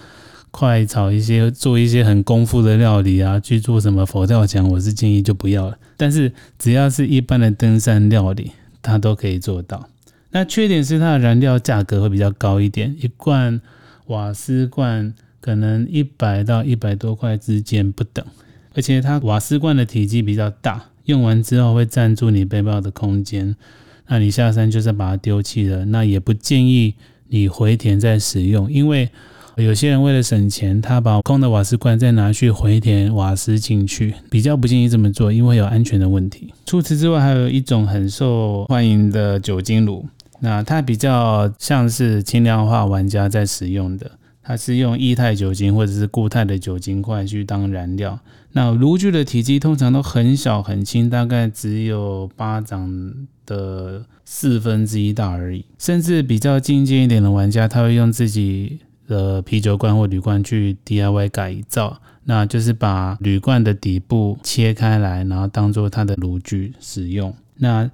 [0.49, 5.77] 快炒一些，做一些很功夫的料理啊，去做什么佛跳墙，我是建议就不要了。
[5.97, 9.87] 但是只要是一般的登山料理，它都可以做到。
[10.31, 13.61] 那缺点是它的燃料价格会比较高一点，一罐
[14.07, 18.25] 瓦斯罐可能一百到一百多块之间不等，
[18.73, 23.55] 而且它瓦斯罐的体积比较大，用完之后会占住你背包的空间，
[24.07, 25.85] 那你下山就是把它丢弃了。
[25.85, 26.95] 那也不建议
[27.27, 29.09] 你回填再使用，因为。
[29.57, 36.53] 有些人为了省钱，他把空的瓦斯罐再拿去回填瓦斯进去，比较不建议这么做，因为有安全的问题。
[36.67, 40.05] 除此之外，还有一种很受欢迎的酒精炉，
[40.41, 44.11] 那它比较像是轻量化玩家在使用的，
[44.47, 48.17] 它是用液态酒精或者是固态的酒精块去当燃料。
[48.53, 53.13] 那炉具的体积通常都很小很轻，大概只有巴掌
[53.45, 55.65] 的四分之一大而已。
[55.77, 58.79] 甚至比较进阶一点的玩家，他会用自己。
[59.07, 67.33] 的啤酒罐或铝罐去 DIY 改造，那就是把铝罐的底部切开来，然后当做它的炉具使用。
[67.55, 67.89] 那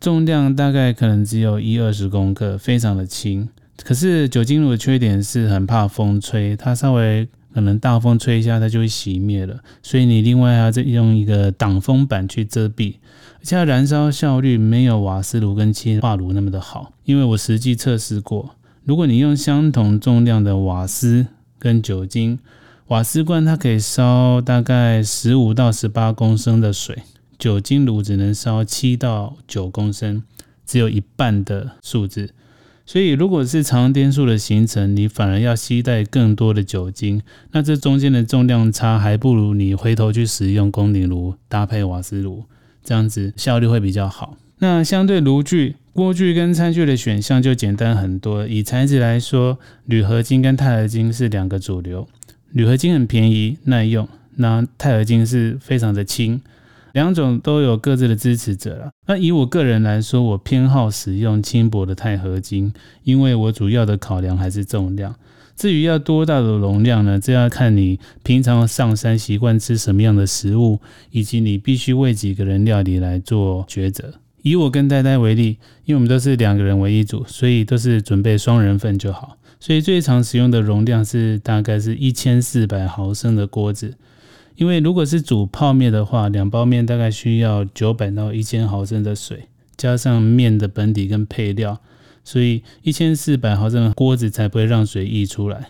[0.00, 3.46] 重量大概可能只有一二十公克，非常的轻。
[3.82, 9.60] 可是酒精炉的缺点是很怕风吹，它稍微可能大风吹一下，它就会熄灭了。
[9.82, 12.94] 所以你另外还要再用一个挡风板去遮蔽，
[13.40, 18.54] 而且它燃烧效率没有瓦斯炉跟气化炉那么的好，因为我实际测试过。
[18.84, 21.26] 如果你用相同重量的瓦斯
[21.58, 22.38] 跟酒精，
[22.88, 27.02] 瓦斯罐它可以烧大概十五到十八公升的水，
[27.38, 30.22] 酒精炉只能烧七到九公升，
[30.64, 32.30] 只有一半的数字。
[32.86, 42.44] 所以如果是长天数的行程，你反而要携带更多的酒精，那这中间的重量差还不如你回头去使用宫顶炉搭配瓦斯炉，
[42.82, 44.36] 这样子效率会比较好。
[44.58, 45.76] 那相对炉具。
[45.94, 48.48] 锅具跟餐具的选项就简单很多。
[48.48, 52.08] 以材质来说，铝合金跟钛合金是两个主流。
[52.50, 56.42] 铝合金很便宜耐用，那钛合金是非常的轻，
[56.94, 58.90] 两种都有各自的支持者了。
[59.06, 65.14] 那以我个人来说，我偏好使用轻薄的钛合金，因为我主要的考量还是重量。
[65.56, 67.18] 至于要多大的容量呢？
[67.18, 70.80] 这要看你平常上山习惯吃什么样的食物，
[71.10, 74.14] 以及你必须为几个人料理来做抉择。
[74.42, 79.36] 以我跟呆呆为例，因为我们都是两个人为一组，所以都是准备双人份就好。
[79.58, 83.94] 所以最常使用的容量是大概是一千四百毫升的锅子。
[84.56, 91.80] 因为如果是煮泡面的话，两包面大概需要九百到一千毫升的水，加上面的本底跟配料，
[92.22, 95.68] 所以一千四百毫升的锅子才不会让水溢出来。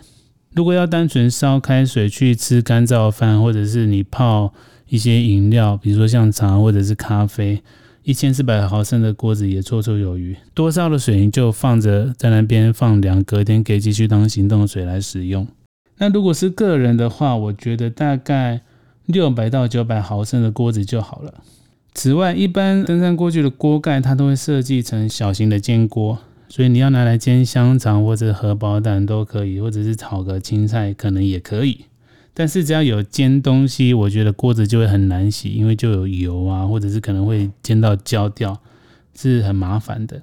[0.53, 4.53] 如果要单纯烧开水去吃干燥饭，或者是你泡
[4.87, 7.61] 一些饮料，比如说像茶或者是咖啡。
[8.03, 15.47] 一千四百毫升的锅子也绰绰有余，多烧的水你就放着在那边放凉，隔天可以继续当行动水来使用。
[15.97, 18.61] 那如果是个人的话，我觉得大概
[19.05, 21.33] 六百到九百毫升的锅子就好了。
[21.93, 31.85] 此外，一般登山锅具的锅盖它都会设计成小型的煎锅，所以你要拿来煎香肠或者荷包蛋都可以，或者是炒个青菜可能也可以。
[32.33, 38.59] 但是只要有煎东西，我觉得锅子就会很难洗，因为就有油啊，或者是可能会煎到焦掉，
[39.15, 40.21] 是很麻烦的。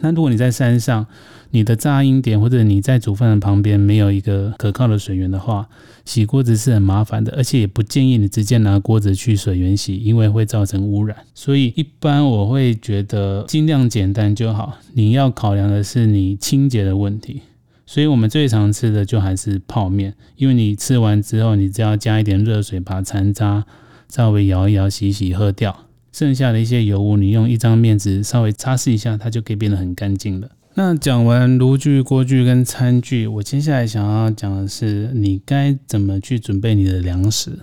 [0.00, 1.06] 那如果你在山上，
[1.50, 5.68] 你的杂音点或者你在煮饭的旁边没有一个可靠的水源的话，
[6.04, 11.16] 洗锅子是很麻烦的，而且也不建议你直接拿锅子去水源洗，因为会造成污染。
[11.34, 14.78] 所以一般我会觉得尽量简单就好。
[14.92, 17.42] 你要考量的是你清洁的问题。
[17.88, 23.64] 所以我们最常吃的就还是泡面，因为你吃完之后，你只要加一点热水，把残渣
[24.08, 25.85] 稍微摇一摇、洗洗喝掉，
[26.16, 30.48] 剩下的一些油污，你用一张面纸稍微擦拭一下，它就可以变得很干净了。
[30.72, 37.58] 那讲完炉具、锅具跟餐具，我接下来想要讲的是，你该怎么去准备你的粮食。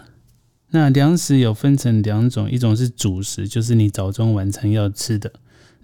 [0.69, 5.31] 那粮食有分成两种，一种是主食，就是你早中晚餐要吃的；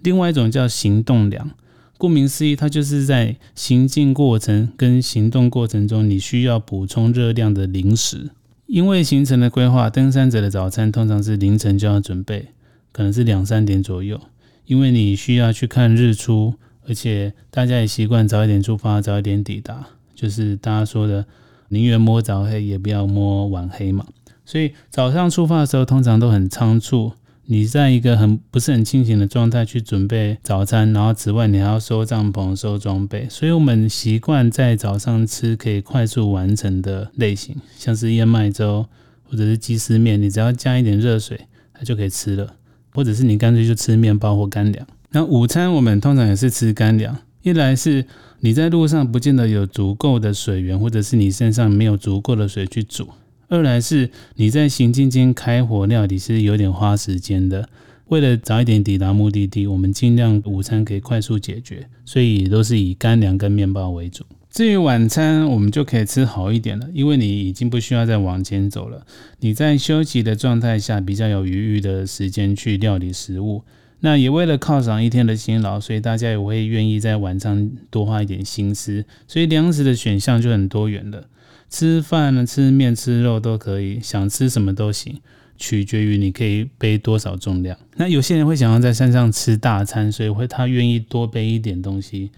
[0.04, 1.50] 另外一种叫行动粮。
[1.98, 8.30] 顾名思义，它就是在行进过程跟行动过程中，你需要补充热量的零食。
[8.68, 12.50] 因为行程的规划，登山者的早餐通常是凌晨就要准备，
[12.92, 14.20] 可能是两三点左右。
[14.66, 16.54] 因为你需要去看日出，
[16.86, 21.26] 而且大家也习惯早一点出发，早一点抵达，就是大家说的
[21.68, 24.06] 宁愿摸早黑，也不要摸晚黑嘛。
[24.44, 27.12] 所以早上出发的时候，通常都很仓促。
[27.46, 38.86] 你在一个很不是很清醒的状态去准备早餐，然后此外你还要收帐篷、收装备，所以我们习惯在早上吃可以快速完成的类型，像是燕麦粥
[39.24, 41.40] 或者是鸡丝面，你只要加一点热水，
[41.74, 42.54] 它就可以吃了，
[42.92, 44.86] 或者是你干脆就吃面包或干粮。
[45.10, 48.04] 那午餐我们通常也是吃干粮，一来是
[48.40, 53.08] 你在路上不见得有足够的水源，或者是你身上没有足够的水去煮。
[53.48, 57.68] 二来是你在行进间开火料理是有点花时间的，
[58.06, 64.24] 为了早一点抵达目的地，我们尽量午餐可以快速解决，所以也都是以干粮跟面包为主。
[64.50, 69.06] 至于晚餐，我们就可以吃好一点了，因为你已经不需要再往前走了，
[69.38, 73.62] 你在休息的状态下比较有余裕的时间去料理食物。
[74.00, 81.28] 那也为了犒赏一天的辛劳，所以大家也会愿意在晚上多花一点心思，所以粮食的选项就很多元了。
[81.68, 85.20] 吃饭呢，吃面、吃肉都可以，想吃什么都行，
[85.56, 87.78] 取决于你可以背多少重量。
[87.96, 92.30] 那有些人会想要在山上吃大餐，所以会他愿意多背一点东西，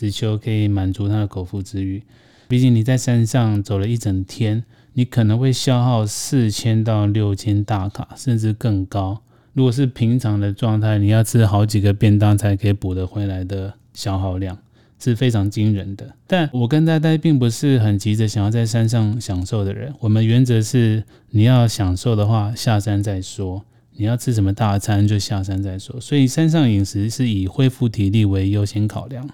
[0.00, 2.02] 只求可以满足他的口腹之欲。
[2.48, 9.20] 毕竟你在山上走了一整天，你可能会消耗四千到六千大卡，甚至更高。
[9.52, 14.56] 如果是平常的状态，你要吃好几个便当才可以补得回来的消耗量。
[14.98, 19.94] 是非常惊人的，但我跟呆呆并不是很急着想要在山上享受的人。
[20.00, 23.62] 我们原则是，你要享受的话，下山再说；
[23.96, 25.98] 你要吃什么大餐，就下山再说。
[25.98, 29.26] 所以山上饮食是以恢复体力为优先考量，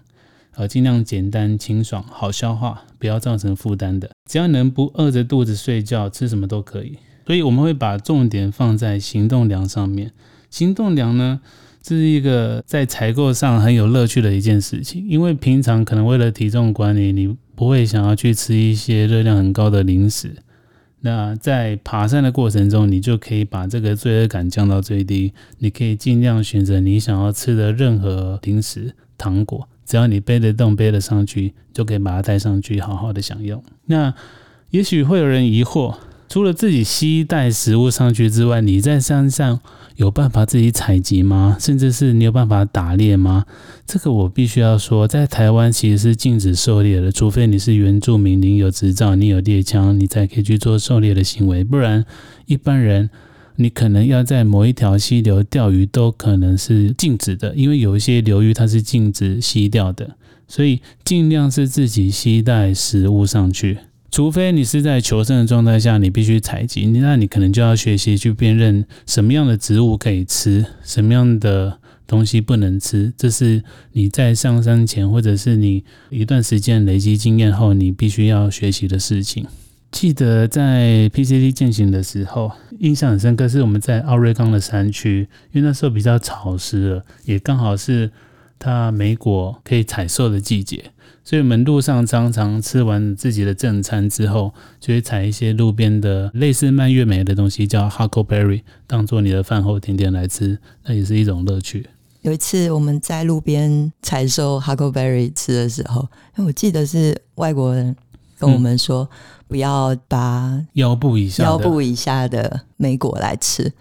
[0.57, 4.11] 呃，尽量简单、清爽、好消化，不要造成负担的。
[4.29, 6.97] 只要能不饿着肚子睡觉，吃什么都可以。
[7.27, 10.12] 所以我们会把重点放在行动粮上面。
[10.49, 11.40] 行动粮呢，
[11.83, 20.37] 这是一个在采购上很有乐趣的一件事情，因为平常可能为了体重管理，你不会想要去吃一些热量很高的零食。
[21.01, 25.35] 那在爬山的过程中，你就可以把这个罪恶感降到最低。
[25.59, 33.62] 你可以尽量选择你想要吃的任何零食、糖果，只要你背得动、背得上去，就可以把它带上去，好好的享用。
[33.87, 34.12] 那
[34.70, 35.94] 也许会有人疑惑，
[36.29, 39.61] 除了自己携带食物上去之外，你在山上，
[39.94, 41.57] 有办法自己采集吗？
[41.61, 43.46] 甚至是你有办法打猎吗？
[43.87, 51.62] 这个我必须要说，在台湾其实是禁止狩猎的，除非你是原住民，你有执照，你有猎枪，你才可以去做狩猎的行为。
[51.62, 52.05] 不然，
[52.46, 53.09] 一般人
[53.57, 60.16] 你可能要在某一条溪流钓鱼都可能是禁止的，因为有一些流域它是禁止溪钓的，
[60.47, 63.79] 所以尽量是自己携带食物上去。
[64.11, 73.12] 除非你是在求生的状态下，你必须采集，那你可能就要学习去辨认什么样的植物可以吃，什么样的东西不能吃。
[73.16, 79.45] 这是你在上山前，或者是你一段时间累积经验后，你必须要学习的事情。
[79.90, 88.11] 记得在 PCT 健行的时候，印象很深刻，是我们在奥瑞冈的山区，因为那时候比较潮湿了，也刚好是
[88.59, 90.93] 它莓果可以采收的季节。
[91.24, 101.87] 所以我们路上常常吃完自己的正餐之后，就会采一些路边的类似蔓越莓的东西，叫 Huckleberry，当做你的饭后甜点来吃，那也是一种乐趣。
[102.20, 106.03] 有一次我们在路边采收 Huckleberry 吃的时候，
[106.37, 107.95] 因为我记得是外国人
[108.39, 109.09] 跟我们说，
[109.49, 113.72] 不要把腰部以下腰部以下的莓果来吃。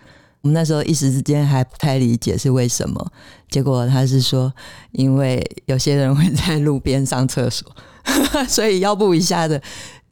[0.41, 3.11] 我们那时候一时之间还不太理解是为什么。
[3.49, 4.53] 结果他是说，
[4.91, 7.67] 因为有些人会在路边上厕所，
[8.47, 9.59] 所以腰部以下的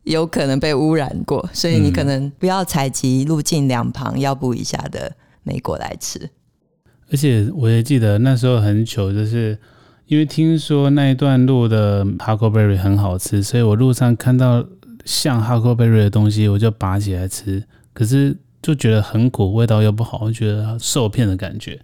[0.04, 6.30] 有可能被污染过，所以你可能不要采集路径两旁腰部以下的莓果来吃。
[7.12, 9.56] 而且我也记得那时候很糗，就是
[10.14, 14.64] 因为听说那一段路的 Huckleberry 很好吃，所以我路上看到
[15.06, 17.64] 像 Huckleberry 的东西，我就拔起来吃。
[17.94, 21.80] 可是就觉得很苦，味道又不好，我觉得受骗的感觉。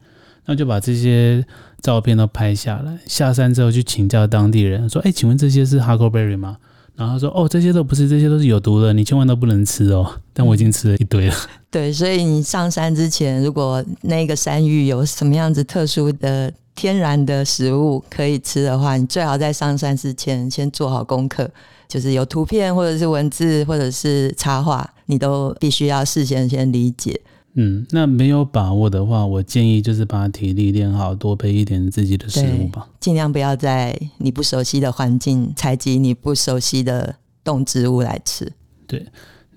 [0.45, 1.43] 那就把这些
[1.81, 6.57] 照片都拍下来，下山之后去请教当地人，说：“哎，请问这些是 Huckleberry 吗？”
[6.95, 11.35] 然后他说：“哦，这些都不是，这些都是有毒的，你千万都不能吃哦。”但我已经吃了一堆了。
[11.71, 21.51] 对，所以你上山之前，如果那个山域有什么样子特殊的天然的食物可以吃的话，你最好在上山之前先做好功课，
[21.89, 27.19] 就是有图片或者是文字或者是插画，你都必须要事先先理解。
[27.55, 32.87] 嗯，那没有把握的话，我建议就是把体力练好，多备一点自己的食物吧。
[33.01, 37.13] 尽量不要在你不熟悉的环境采集你不熟悉的
[37.43, 38.49] 动植物来吃。
[38.87, 39.05] 对，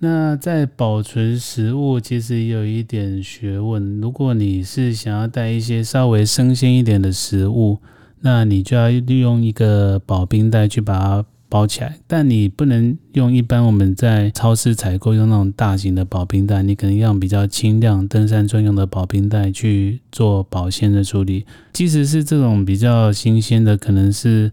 [0.04, 4.00] 那在保存食物其实也有一点学问。
[4.00, 7.78] 如果你是想要带一些稍微生鲜一点的食物，
[8.22, 11.24] 那你就要利用一个保冰袋去把它。
[11.52, 21.44] 包起来，但你不能用一般我们在超市采购用那种大型的保冰袋，你可能要比较轻量登山专用的保冰袋去做保鲜的处理。
[21.74, 24.50] 即使是这种比较新鲜的，可能是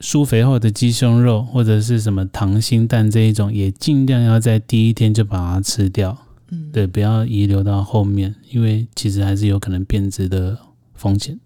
[0.00, 6.16] 舒肥后的鸡胸肉或者是什么溏心蛋这一种，也尽量要在第一天就把它吃掉。
[6.50, 10.56] 嗯，对，不要遗留到后面，因为其实还是有可能变质的
[10.94, 11.38] 风险。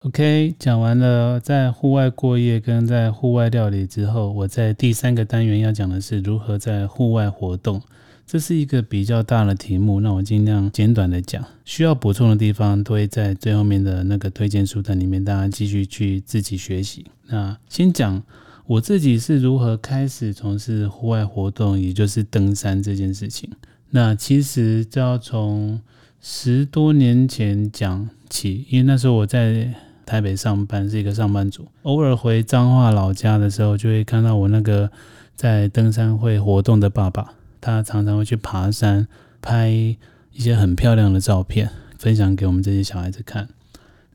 [0.00, 7.82] OK，讲完了在户外过夜跟在户外料理之后，我在第三个单元要讲的是如何在户外活动。
[8.26, 11.44] 这是一个比较大的题目，那我尽量简短的讲。
[11.64, 17.06] 需要补充的地方都会在最后面的那个推荐书单里面，大家继续去自己学习。
[17.28, 18.22] 那先讲
[18.66, 23.50] 我自己是如何开始从事户外活动，也就是登山这件事情。
[23.90, 25.80] 那其实就要从
[26.20, 29.74] 十多年前讲起，因为那时候我在。
[30.06, 34.88] 台北上班是一个上班族，偶尔回彰化老家的时候，就会看到我那个
[35.34, 39.08] 在登山会活动的爸爸，他常常会去爬山，
[39.42, 39.98] 拍一
[40.38, 41.68] 些很漂亮的照片，
[41.98, 43.48] 分享给我们这些小孩子看。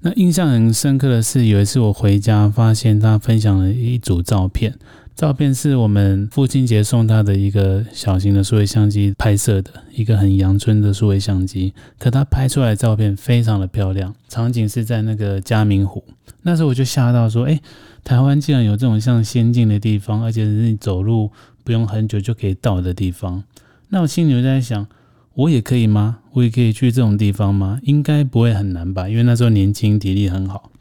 [0.04, 4.74] 那印象很深刻的是，有一次我回家，发现他分享了一组照片。
[5.16, 11.72] 照片是我们父亲节送他的一个小型的数位相机拍摄的，一个很阳春的数位相机。
[12.00, 16.04] 可他拍出来的照片非常的漂亮，场景是在那个嘉明湖。
[16.42, 17.62] 那时候我就吓到说：“哎，
[18.04, 21.30] 台湾竟然有这种像仙境的地方，而且是你走路
[21.64, 23.44] 不用很久就可以到的地方。”
[23.90, 24.88] 那我心里就在想
[25.34, 26.20] ：“我也可以吗？
[26.34, 27.80] 我也可以去这种地方吗？
[27.84, 29.10] 应该不会很难吧？
[29.10, 30.72] 因为那时候年轻，体力很好。”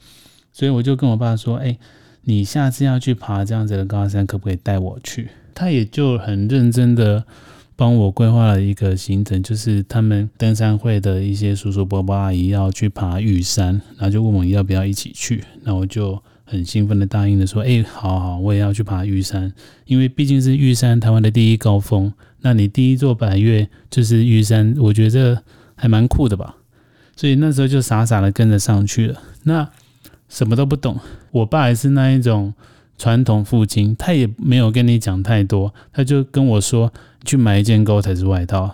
[0.52, 1.78] 所以我就跟我爸说：“哎。”
[2.22, 5.30] 你下次要去爬这样子的高山，可不可以带我去？
[5.54, 7.24] 他也就很认真的
[7.74, 15.42] 帮我规划了一个行程，就是他们登山会的一些叔叔伯伯阿姨要去爬玉山，然后就问我要不要一起去。
[15.62, 19.50] 那我就很兴奋的答应了，说：“哎，好好，我也要去爬玉山，
[19.86, 22.12] 因为毕竟是玉山台湾的第一高峰。
[22.42, 25.42] 那你第一座百越就是玉山，我觉得
[25.74, 26.56] 还蛮酷的吧。
[27.16, 29.22] 所以那时候就傻傻的跟着上去了。
[29.44, 29.68] 那。
[30.32, 30.96] 什么都不懂，
[31.32, 32.54] 我爸也是那一种
[32.96, 36.92] 传统父亲，他也没有跟你讲太多，他就跟我说
[37.24, 38.72] 去买一件 Gore-Tex 外套，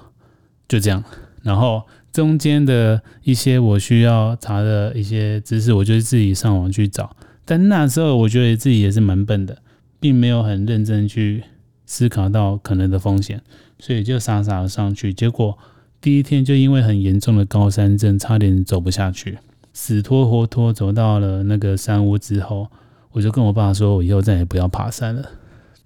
[0.68, 1.02] 就这样。
[1.42, 7.16] 然后中间的一些我需要查的一些知识，我就自己上网去找。
[7.46, 9.56] 但那时候我觉得自己也是蛮笨的，
[9.98, 11.42] 并没有很认真去
[11.86, 13.40] 思考到可能的风险，
[13.78, 15.14] 所以就傻傻的上去。
[15.14, 15.56] 结果
[16.00, 19.38] 第一天就因为很严重的高山症，差点走不下去。
[19.72, 22.68] 死拖活拖走到了那个山屋之后，
[23.12, 25.30] 我就跟我爸说：“我以后再也不要爬山了。”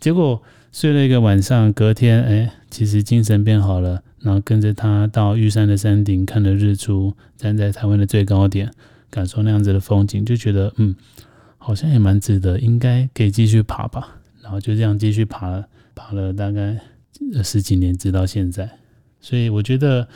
[0.01, 0.43] 结果
[0.73, 8.71] 睡了一个晚上，隔天哎，其实精神变好了，然后跟着他到玉山的山顶看了日出，站在台湾的最高点，
[9.11, 10.95] 感受那样子的风景，就觉得嗯，
[11.59, 14.17] 好像也蛮值得，应该可以继续爬吧。
[14.43, 15.67] 然后就这样继续爬了，
[16.09, 16.81] 爬了大概
[17.45, 18.71] 十几年，直到现在。
[19.21, 20.09] 所以我觉得。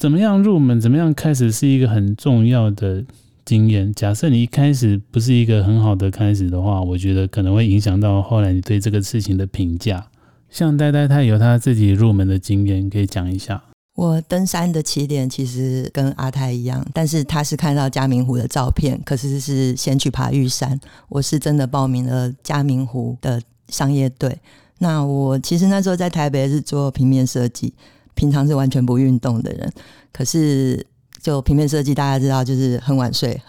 [0.00, 0.80] 怎么样入门？
[0.80, 3.04] 怎么样开始是一个很重要的
[3.44, 3.92] 经验。
[3.92, 10.06] 假设你一开始不是一个很好的开始的话，我觉得可能会影响到后来你对这个事情的评价。
[10.48, 13.62] 像呆呆，他有他自己入门的经验，可以讲一下。
[13.94, 20.80] 我登山的起点其实跟阿泰一样，但是他是看到嘉明湖的照片，可是是先去爬玉山。
[21.10, 24.38] 我是真的报名了嘉明湖的商业队。
[24.80, 27.72] 那我其实那时候在台北是做平面设计。
[28.16, 29.72] 平常是完全不运动的人，
[30.12, 30.84] 可是
[31.22, 33.40] 就平面设计，大家知道就是很晚睡，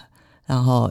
[0.46, 0.90] 然后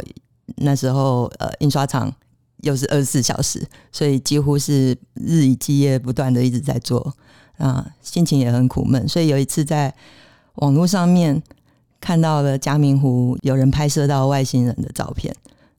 [0.56, 2.12] 那时候呃印刷厂
[2.58, 7.14] 又是二十四小时，所以几乎是日以继夜不断的一直在做
[7.56, 9.08] 啊，心情也很苦闷。
[9.08, 9.94] 所以有一次在
[10.56, 11.42] 网络上面
[12.02, 15.34] 看到了嘉明湖有人拍摄到外星人的照片。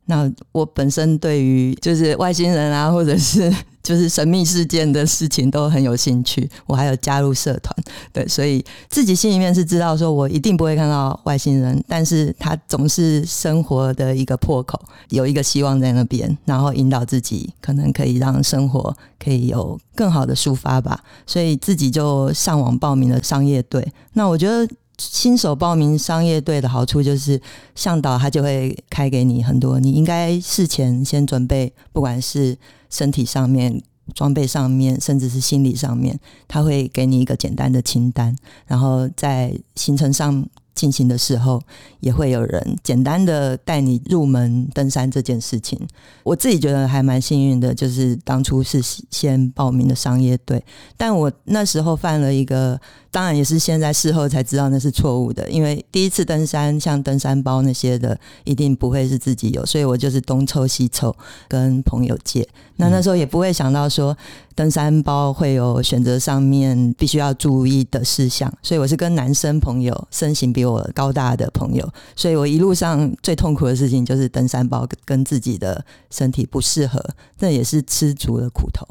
[0.05, 6.49] 那我本身对于就是外星人啊，或者是 就是神秘事件的事情都很有兴趣。
[6.67, 7.75] 我还有加入社团，
[8.11, 14.79] 对，所以自己心里面是知道说我一定不会看到外星人，但是他总是生活的一个破口，
[15.09, 21.03] 有一个希望在那边，然后引导自己，可能可以让生活可以有更好的抒发吧。
[21.25, 23.87] 所以自己就上网报名了商业队。
[24.13, 24.67] 那我觉得。
[25.01, 27.41] 新手报名商业队的好处就是，
[27.73, 32.55] 向导他就会开给你很多，你应该事前先准备，不管是
[32.89, 33.81] 身体上面、
[34.13, 38.35] 装备上面，甚至是心理上面，他会给你一个简单的清单，
[38.67, 40.45] 然后在行程上。
[40.73, 41.61] 进行的时候，
[41.99, 45.79] 也会有人简单的带你入门登山这件事情。
[46.23, 50.63] 我自己觉得还蛮幸运的，就是当初是先报名的商业队，
[50.97, 61.15] 但我那时候犯了一个，当然也是现在事后才知道那是错误的，因为第一次登山，像登山包那些的，一定不会是自己有，所以我就是东凑西凑
[61.47, 62.47] 跟朋友借。
[62.81, 64.17] 那那时候也不会想到说。
[64.53, 77.03] 登山包会有选择上面必须要注意的事项，所以我是跟男生朋友，身形比我高大的朋友，所以我一路上最痛苦的事情就是登山包跟自己的身体不适合，
[77.37, 78.85] 这也是吃足了苦头。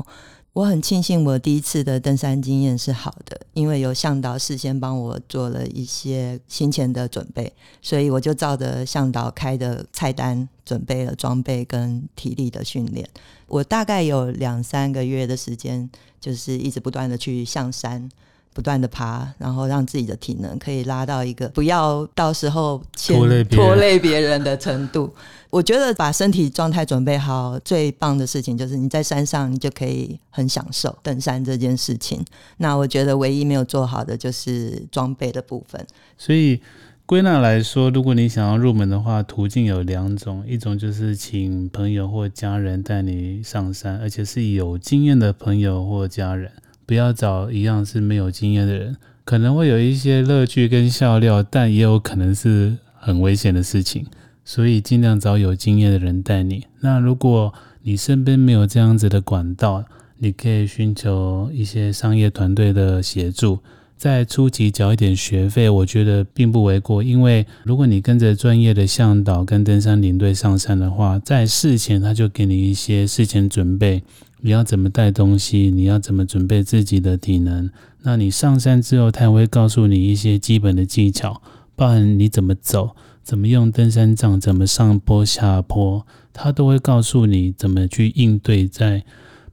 [0.53, 13.09] 我很庆幸我第一次的登山经验是好的，因为有向导事先帮我做了一些先前的准备，所以我就照着向导开的菜单准备了装备跟体力的训练。
[13.47, 15.89] 我大概有两三个月的时间，
[16.21, 18.09] 就是一直不断的去向山。
[18.53, 25.13] 不断的爬，然后让自己的体能可以拉到一个不要到时候拖累拖累别人的程度。
[25.51, 32.25] 我觉得把身体状态准备好，最棒的事情就是你在山上，你就可以很享受登山这件事情。
[32.59, 35.85] 那我觉得唯一没有做好的就是装备的部分。
[36.17, 36.61] 所以
[37.05, 46.53] 归纳来说，如果你想要入门的话，途径有两种，一种就是请朋友或家人带你上山，而且是有经验的朋友或家人。
[46.91, 54.05] 不要找一样是没有经验的人，可能会有一些乐趣跟笑料，但也有可能是很危险的事情，
[54.45, 56.67] 所以尽量找有经验的人带你。
[56.81, 59.85] 那如果你身边没有这样子的管道，
[60.19, 63.61] 你可以寻求一些商业团队的协助，
[63.97, 67.05] 在初期缴一点学费，我觉得并不为过。
[67.05, 74.03] 因为如果你跟着专业的向导跟登山领队上山的话，在事前他就给你一些事前准备。
[74.43, 75.71] 你要怎么带东西？
[75.71, 77.71] 你要怎么准备自己的体能？
[78.03, 81.43] 那你上山之后，他也会告诉你一些基本的技巧，
[81.77, 89.05] 包含你怎么走，怎么用登山杖，怎么上坡下坡，他都会告诉你怎么去应对在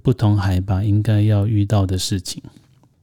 [0.01, 2.41] 不同海拔应该要遇到的事情。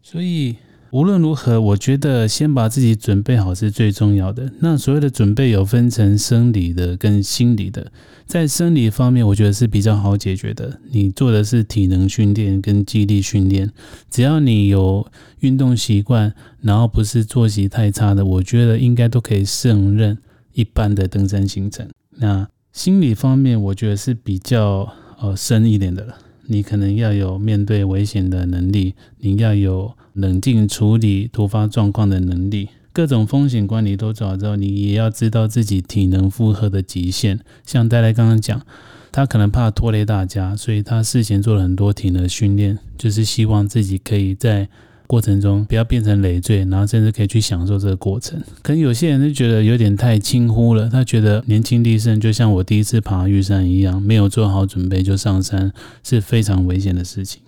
[0.02, 0.56] 所以。
[0.94, 4.52] 无论如何，我觉得先把自己准备好是最重要的。
[4.60, 7.90] 那所谓的准备有分成生理的跟心理的。
[8.26, 10.78] 在生理方面，我觉得是比较好解决的。
[10.92, 13.72] 你做的是体能训练跟肌力训练，
[14.08, 15.04] 只要你有
[15.40, 16.32] 运动习惯，
[16.62, 20.16] 然后不是作息太差的，我觉得应该都可以胜任
[20.52, 21.88] 一般的登山行程。
[22.18, 24.88] 那心理方面，我觉得是比较
[25.18, 26.14] 呃深一点的了。
[26.46, 29.92] 你可能要有面对危险的能力，你要有。
[30.14, 37.40] 冷静处理突发状况的能力，各种风险管理都做好之后，你也要知道自己体能负荷的极限。
[37.66, 38.62] 像戴戴刚刚讲，
[39.10, 44.68] 他可能怕拖累大家，所以他事前做了很多体能训练，就是希望自己可以在
[45.06, 48.40] 过程中不要变成累赘，然后甚至可以去享受这个过程。
[48.62, 57.42] 可能有些人就觉得有点太轻忽了，他觉得年轻力盛，就像我第一次爬玉山一样，没有做好准备就上山是非常危险的事情。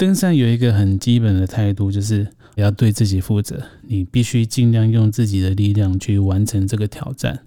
[0.00, 3.62] 登山有一个很基本的态度，就是要对自己负责。
[3.82, 7.40] 你必须尽量用自己的力量去完成这个挑战，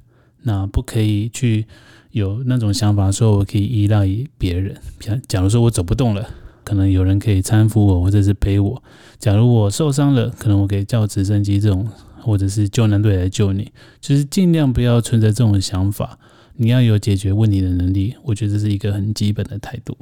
[0.43, 1.65] 那不可以去
[2.11, 4.77] 有那种想法，说我可以依赖别人。
[4.99, 6.29] 假假如说我走不动了，
[6.63, 8.83] 可能有人可以搀扶我，或者是背我。
[9.17, 11.89] 假如我受伤了，可能我可以叫直升机这种，
[12.21, 13.71] 或者是救难队来救你。
[13.99, 16.19] 就是尽量不要存在这种想法。
[16.57, 19.97] 你要有解决问题的能力，我觉得这是一个很基本的态度。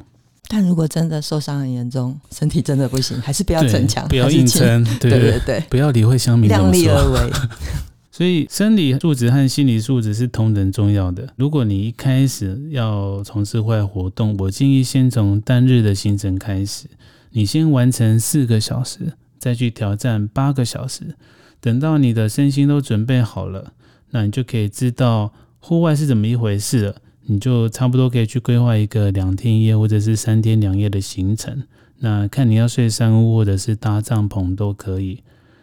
[0.48, 6.84] 但如果真的受伤很严重，身体真的不行，还是不要逞强，不要硬撑， 对对对对，不要理会乡民怎么说。
[6.84, 7.32] 量力而为。
[8.12, 11.30] 所以生理素质和心理素质是同等重要的。
[11.38, 16.88] 如果你一开始要从事户外活动，我建议先从单日的行程开始，
[17.32, 21.16] 你先完成四个小时，再去挑战八个小时。
[21.62, 23.72] 等到你的身心都准备好了，
[24.10, 26.96] 那你就可以知道户外是怎么一回事了。
[27.26, 31.64] 你就差不多可以去规划一个两天一夜或者是三天两夜的行程。
[32.00, 35.20] 那看你要睡山屋或者是搭帐篷都可以。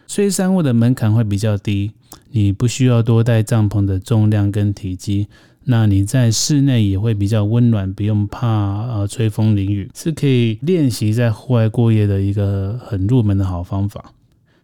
[0.07, 1.93] 睡山屋的门槛会比较低，
[2.31, 5.27] 你不需要多带帐篷的重量跟体积。
[5.65, 14.13] 那你在室内也会比较温暖，不用怕呃吹风淋雨，是可以练习在户外过夜的一个很入门的好方法。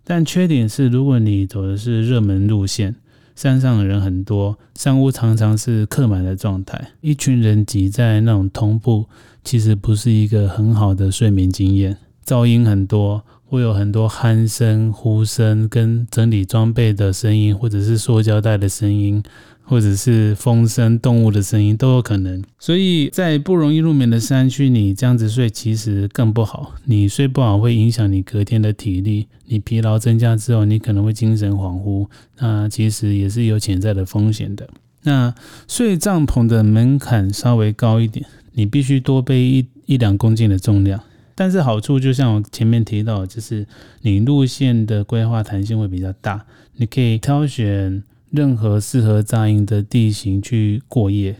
[0.03, 2.95] 但缺点是，如果你走的是热门路线，
[3.35, 9.07] 山上的人很多，山屋常常是客满的状态，一群人挤在那种通铺，
[9.43, 13.25] 其实不是一个很好的睡眠经验，噪音很多。
[13.47, 19.23] 会有很多鼾声、呼声，跟整理装备的声音，或者是塑胶袋的声音，
[19.63, 22.43] 或者是风声、动物的声音都有可能。
[22.59, 26.75] 所以在不容易入眠的山区，你这样子睡其实更不好。
[26.85, 34.69] 你睡不好会影响你隔天的体力，你疲劳增加之后，你可能会精神恍惚，那其实也是有潜在的风险的。
[35.03, 35.35] 那
[35.69, 40.99] 睡帐篷的门槛稍微高一点，你必须多背一一两公斤的重量。
[41.35, 43.67] 但是好处就像我前面提到，就是
[44.03, 51.37] 你路线的规划弹性会比较大，你可以挑选任何适合扎营的地形去过夜，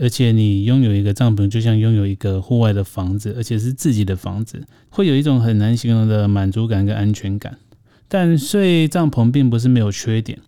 [0.00, 7.56] 而且你拥有一个帐篷，就像拥有一个户外的房子，而且是自己的房子，会有一种很难形容的满足感跟安全感。
[8.06, 10.38] 但睡帐篷并不是没有缺点，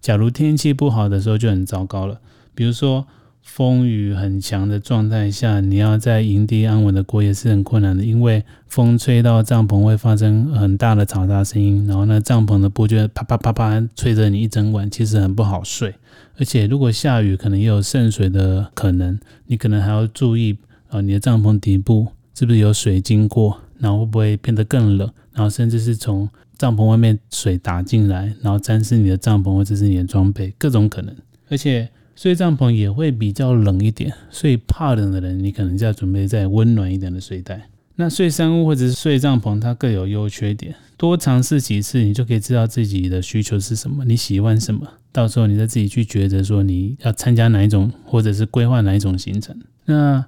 [0.00, 2.20] 假如天气不好的时候就很糟糕了，
[2.54, 3.06] 比如说。
[3.44, 15.94] 风雨很强的状态下，你要在营地安稳的过夜是很困难的，因为风吹到帐篷会发生很大的嘈杂声音，然后那，帐篷的布就啪啪啪啪吹着你一整晚，其实很不好睡。
[16.36, 19.16] 而且如果下雨，可能也有渗水的可能，
[19.46, 20.56] 你可能还要注意
[20.88, 26.28] 啊，你的帐篷底部是不是有水经过，然后会不会变得更冷，然后甚至是从
[26.58, 31.14] 帐篷外面水打进来，然后沾湿你的帐篷或者是你的装备，各种可能，
[31.50, 31.88] 而且。
[32.24, 37.68] 睡帐篷也会比较冷一点，所以怕冷的人，你可能就要准备再温暖一点的睡袋。
[37.96, 49.54] 那睡山屋或者是睡帐篷，它各有优缺点，多尝试几次，你就可以知道自己的需求是什么，你喜欢什么，到时候你再自己去抉择说你要参加哪一种，或者是规划哪一种行程。
[49.84, 50.24] 那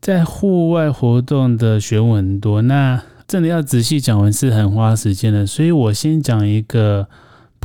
[0.00, 7.06] 在户外活动的学问很多，那真的要仔细讲完是很花时间的，所以我先讲一个。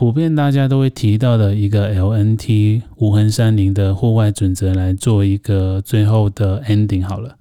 [0.01, 7.35] 普遍大家都会提到的一个 LNT 无痕山林的户外准则来做一个最后的 ending 好了。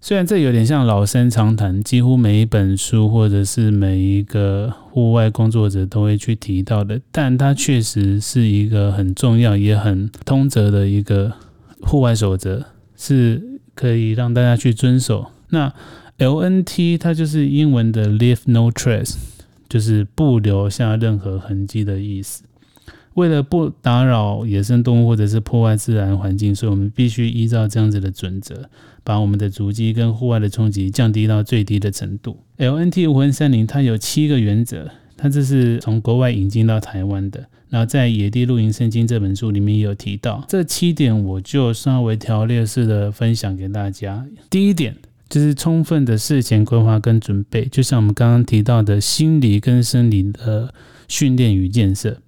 [0.00, 11.32] 虽然这有点像老生常谈，几乎每一本书或者是每一个户外工作者都会去提到的，但它确实是一个很重要也很通则的一个
[11.80, 12.64] 户外守则，
[12.96, 13.42] 是
[13.74, 15.32] 可以让大家去遵守。
[15.48, 15.72] 那
[16.18, 19.16] LNT 它就是英文的 Leave No Trace。
[19.74, 22.44] 就是不留下任何痕迹的意思。
[23.14, 28.70] 为了不打扰野生动物或者是破坏自然环境，所以我们必须依照这样子的准则，
[29.02, 32.38] 把我们的足迹跟户外的冲击降低到最低的程度。
[32.58, 37.44] LNT 无痕山林它有七个原则，它这是从国外引进到台湾的。
[37.68, 44.24] 然后在《野地露营圣经》这本书里面也有提到这七点，我就稍微条列式的分享给大家。
[44.48, 44.94] 第一点。
[45.28, 50.72] 就是充分的事前规划跟准备，就像我们刚刚提到的心理跟生理的
[51.08, 52.18] 训练与建设。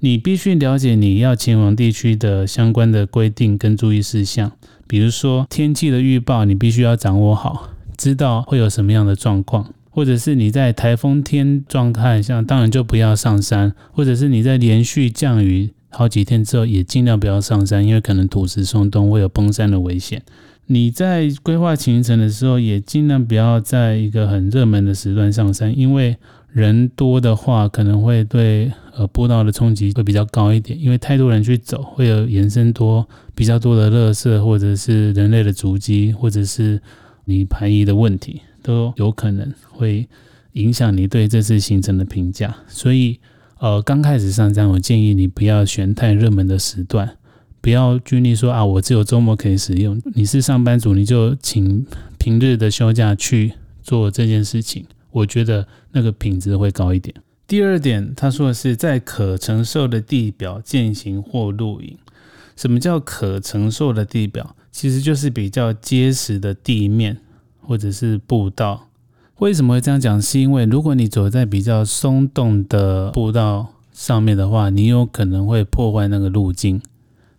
[0.00, 4.52] 你必须了解你要前往地区的相关的规定跟注意事项，
[4.86, 20.22] 比如说天气的预报，你必须要掌握好，知道会有什么样的状况，或者是你在台风天状态下，当然就不要上山，或者是你在连续降雨好几天之后，也尽量不要上山，因为可能土石松动，会有崩山的危险。
[20.66, 26.16] 你在规划行程的时候，也尽量不要在一个很热门的时段上山，因为
[26.52, 30.80] 人多的话，可能会对呃步道的冲击会比较高一点。
[30.80, 36.80] 因为太多人去走，会有延伸多比较多的垃圾，或者是人类的足迹，或者是
[37.26, 40.08] 你排遗的问题，都有可能会
[40.52, 42.54] 影响你对这次行程的评价。
[42.68, 43.20] 所以，
[43.58, 47.16] 呃，刚开始上山，我建议你不要选太热门的时段。
[47.64, 49.98] 不要拘泥说啊，我只有周末可以使用。
[50.12, 51.86] 你是上班族，你就请
[52.18, 54.84] 平日的休假去做这件事情。
[55.10, 57.16] 我觉得那个品质会高一点。
[57.46, 61.96] 第二点，他说的是在可承受的地表健行或露营。
[62.54, 64.54] 什么叫可承受的地表？
[64.70, 67.16] 其实就是比较结实的地面
[67.62, 68.88] 或者是步道。
[69.38, 70.20] 为什么会这样讲？
[70.20, 76.82] 是因为如果你走在比较松动的步道上面的话，你有可能会破坏那个路径。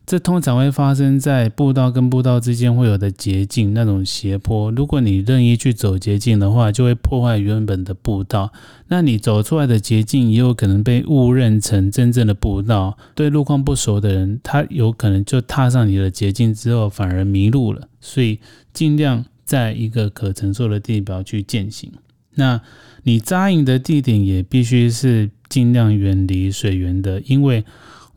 [0.06, 4.70] 这通常会发生在步道跟步道之间会有的捷径那种斜坡。
[4.72, 8.52] 如果你任意去走捷径的话，就会破坏原本的步道。
[8.90, 12.98] 那你走出来的捷径也有可能被误认成真正的步道。
[13.16, 17.88] 对路况不熟的人，他有可能就踏上你的捷径之后反而迷路了。
[18.00, 18.40] 所以
[18.72, 21.92] 尽量在一个可承受的地表去践行。
[22.36, 22.62] 那
[23.04, 27.64] 你扎营的地点也必须是尽量远离水源的，因为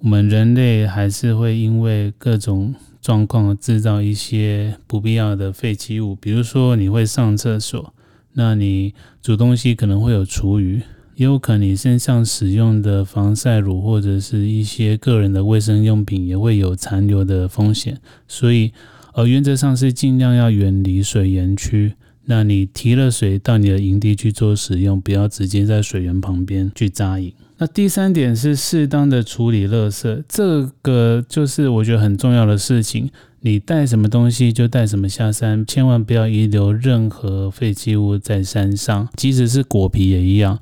[0.00, 2.72] 我们人类还是会因为各种
[3.02, 7.92] 状况制造一些不必要的废弃物，比如说你会上厕所，
[8.34, 10.80] 那你煮东西可能会有厨余，
[11.16, 18.72] 也有可能你身上使用的防晒乳或者是一些个人的卫生用品也会有残留的风险，所以
[19.14, 21.94] 呃原则上是尽量要远离水源区。
[22.30, 27.32] 那你提了水到你的营地去做使用，不要直接在水源旁边去扎营。
[27.56, 33.10] 那第三点是适当的处理垃圾，这个就是我觉得很重要的事情。
[33.40, 40.58] 你带什么东西就带什么下山，千万不要遗留任何废弃物在山上，即使是果皮也一样。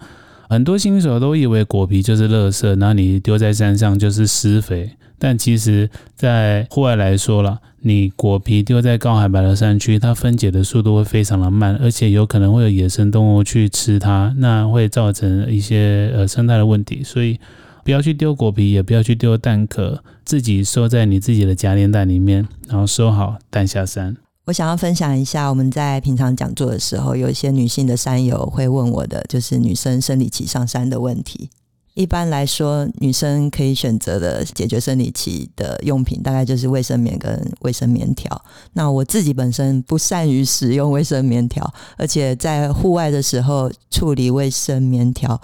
[0.49, 4.93] 很多新手都以为果皮就是垃圾，那你丢在山上就是施肥。
[5.19, 17.03] 但其实，在户外来说了，你果皮丢在高海拔的山区，它分解的速度会非常的慢，而且有可能会有野生动物去吃它，那会造成一些呃生态的问题。
[17.03, 17.39] 所以，
[17.83, 24.17] 不要去丢果皮，也不要去丢蛋壳，自己收在你自己的夹链袋里面，然后收好带下山。
[24.47, 31.51] 我想要分享一下，我们在平常讲座的时候，有一些女性的山友会问我的，就是女生生理期上山的问题。
[31.97, 38.45] 一般来说，女生可以选择的解决生理期的用品，大概就是卫生棉跟卫生棉条。
[38.75, 45.41] 那我自己本身不善于使用卫生棉条，而且在户外的时候处理卫生棉条。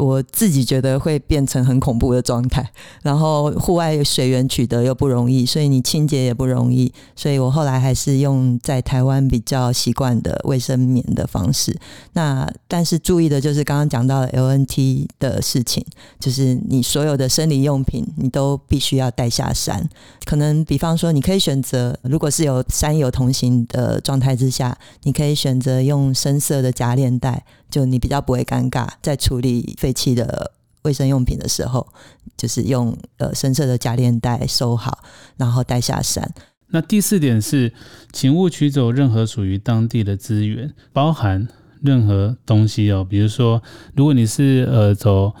[0.00, 2.66] 我自己觉得会变成很恐怖的状态，
[3.02, 11.78] 然后户外水源取得又不容易，所以你清洁也不容易，所以我后来还是用在台湾比较习惯的卫生棉的方式。
[12.14, 15.84] 那但是注意的就是刚刚讲到的 LNT 的事情，
[16.18, 19.86] 就是你所有的生理用品你都必须要带下山。
[20.24, 27.44] 可能比方说，你可以选择，如果是有山友同行的状态之下，你可以选择用深色的夹链袋。
[27.70, 30.52] 就你比较不会尴尬，在处理废弃的
[30.82, 31.86] 卫生用品的时候，
[32.36, 35.04] 就是用呃深色的夹链袋收好，
[35.36, 36.34] 然后带下山。
[36.72, 37.72] 那第四点是，
[38.12, 41.48] 请勿取走任何属于当地的资源，包含
[41.82, 43.04] 任何东西哦。
[43.08, 43.62] 比如说，
[43.96, 45.34] 如果你是呃走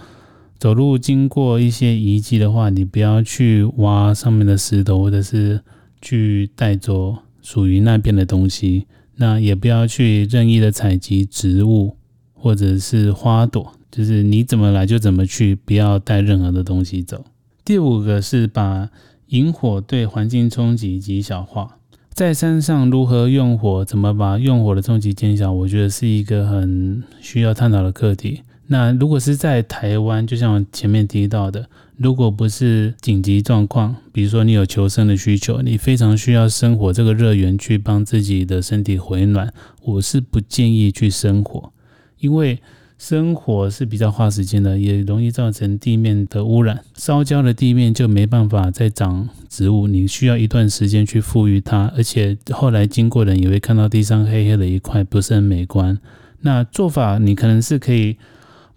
[0.58, 5.62] 走路经过一些遗迹的话，你不要去挖上面的石头，或者是
[6.02, 8.86] 去带走属于那边的东西。
[9.16, 11.96] 那也不要去任意的采集植物。
[12.40, 17.24] 或者是花朵，就是你怎么来就怎么去，不要带任何的东西走。
[17.64, 18.88] 第五个是把
[19.26, 21.76] 营火对环境冲击极小化，
[22.12, 28.40] 在山上如何用火，怎么把用火的冲击减小，我觉得是一个很需要探讨的课题。
[28.66, 41.72] 那如果是在台湾，就像我前面提到的，如果不是紧急状况，比如说你有求生的需求，你非常需要生火这个热源去帮自己的身体回暖，我是不建议去生火。
[42.20, 42.58] 因为
[42.98, 46.84] 生火是比较花时间的，也容易造成地面的污染。
[46.94, 51.90] 烧焦的地面就没办法再长植物，你需要一段时间去复育它。
[51.96, 55.98] 而且后来经过人也会看到地上黑黑的一块，不是很美观。
[56.42, 58.16] 那做法你可能是可以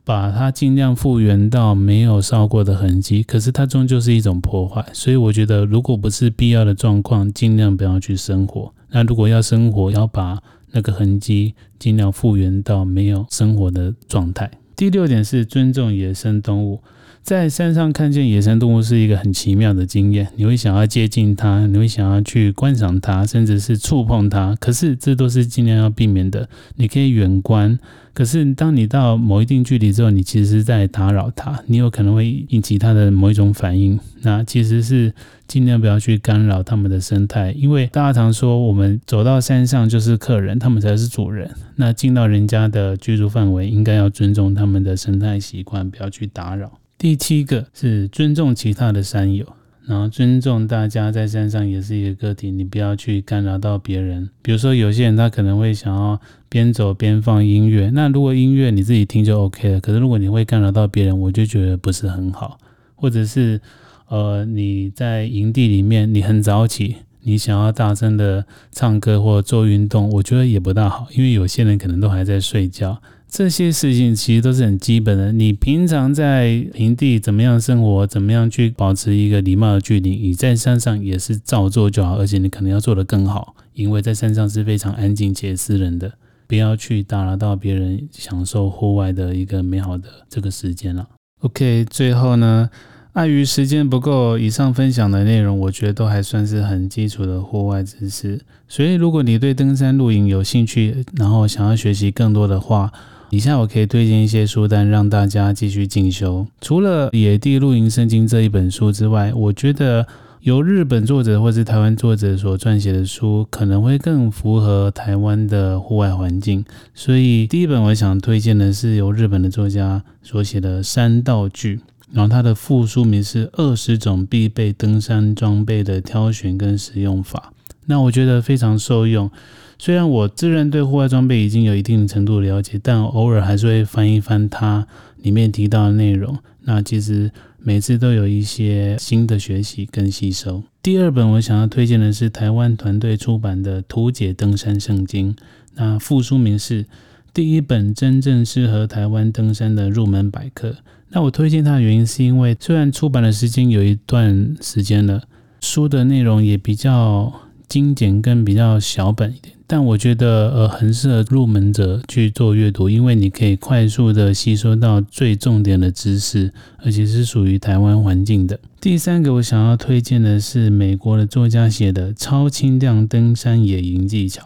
[0.06, 4.86] 把它尽量复原到没有烧过的痕迹，可是它终究是一种破坏。
[4.94, 8.72] 所以我觉得，如果不是必要的状况，尽量不要去生火。
[8.92, 10.42] 那如果要生火，要把
[10.74, 14.52] 那个痕迹尽量复原到没有生活的状态。
[14.76, 16.82] 第六点是尊重野生动物，
[17.24, 24.54] 在山上看见野生动物是一个很奇妙的经验，你会想要接近它，你会想要去观赏它，甚至是触碰它。
[24.60, 26.50] 可是这都是尽量要避免的。
[26.76, 27.80] 你可以远观。
[28.14, 33.98] 可是，当你到某一定距离之后，你其实是在打扰它，你有可能会引起它的某一种反应。
[34.22, 35.12] 那其实是
[35.48, 41.50] 尽量不要去干扰它们的生态，因为大家常说，我们走到山上就是客人，他们才是主人。
[41.78, 46.83] 那进到人家的居住范围，应该要尊重他们的生态习惯，不要去打扰。
[47.04, 49.46] 第七个是尊重其他的山友。
[49.86, 54.30] 然后尊重大家，在山上也是一个个体，你不要去干扰到别人。
[54.42, 59.82] 比如说，有些人他可能会想要边走边放音乐，那如果音乐你自己听就 OK 了。
[59.82, 62.58] 可是如果你会干扰到别人，我就觉得不是很好。
[62.96, 63.60] 或者是，
[64.08, 73.02] 呃，你在营地里面，你很早起，你想要大声的唱歌或做运动，我觉得也不大好，因为有些人可能都还在睡觉。
[73.34, 75.32] 这些事情其实都是很基本的。
[75.32, 86.14] 你平常在平地怎么样生活，怎么样去保持一个礼貌的距离，你在山上也是照做就好，而且你可能要做得更好，因为在山上是非常安静且私人的，
[86.46, 91.08] 不要去打扰到别人享受户外的一个美好的这个时间了。
[91.40, 92.70] OK，最后呢，
[93.14, 102.94] 碍于时间不够，以上分享的内容我觉得都还算是很基础的户外知识，所以如果你对登山露营有兴趣，然后想要学习更多的话，
[103.34, 106.46] 以下我可以推荐一些书单，让大家继续进修。
[106.62, 110.06] 除了《野地露营圣经》这一本书之外，我觉得
[110.42, 116.64] 由日本作者或是台湾作者所撰写的书，可能会更符合台湾的户外环境。
[116.94, 121.78] 所以第一本我想推荐的是由日本的作家所写的《山道具》，
[122.12, 127.52] 然后它的副书名是《二十种必备登山装备的挑选跟使用法》。
[127.88, 129.32] 那我觉得非常受用。
[129.78, 136.38] 虽然我自认对户外装备已经有一定程度的了解，但偶尔还是会翻一翻它里面提到的内容。
[136.62, 140.64] 那其实每次都有一些新的学习跟吸收。
[140.82, 145.34] 第二本我想要推荐的是台湾团队出版的《图解登山圣经》，
[145.76, 146.84] 那副书名是
[147.34, 150.70] 《第一本真正适合台湾登山的入门百科》。
[151.10, 155.24] 那我推荐它的原因是因为虽然出版的时间有一段时间了，
[155.62, 157.32] 书的内容也比较
[157.68, 159.56] 精简跟比较小本一点。
[159.66, 166.54] 但我觉得，呃，很适合入门者去做阅读，因为你可以快速的吸收到最重点的知识，
[166.84, 168.60] 而且是属于台湾环境的。
[168.80, 174.44] 第三个我想要推荐的是美国的作家写的《超轻量登山野营技巧》。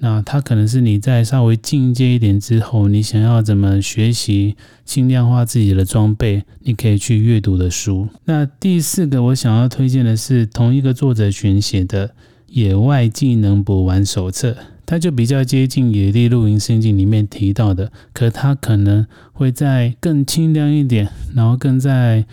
[0.00, 4.54] 那它可能是你在稍微进阶一点之后，你想要怎么学习
[4.84, 8.08] 轻量化自己的装备，你可以去阅读的书。
[8.26, 12.10] 那第四个我想要推荐的是同一个作者选写的。
[12.48, 22.24] 野外技能补完手册，它就比较接近《野地露营圣经》里面提到的，可它可能会再更轻量一点，然后更在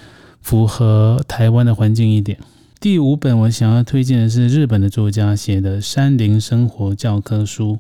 [0.42, 2.38] 符合台湾的环境一点。
[2.80, 7.74] 第五本我想要推荐的是日本的作家写的《山林生活教科书》，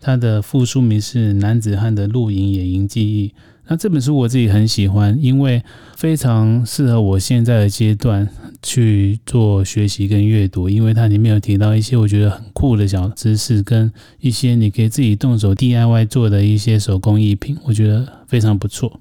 [0.00, 3.28] 它的副书名是《男子汉的露营野营记忆》。
[3.70, 5.62] 那这本书我自己很喜欢，因为
[5.96, 8.28] 非常适合我现在的阶段
[8.60, 18.98] 去做学习跟阅读，因为它里面有提到一些我觉得很酷的小知识，跟一些你可以自己动手 DIY 做的一些手工艺品，我觉得非常不错。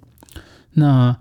[0.74, 1.17] 那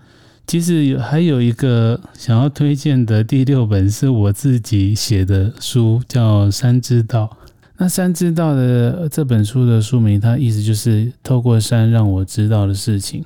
[0.47, 7.39] 其实还有一个想要推荐的第六本是我自己写的书，叫《山之道》。
[7.79, 13.25] 那山之道的这本书的书名，它意思就是透过山让我知道的事情。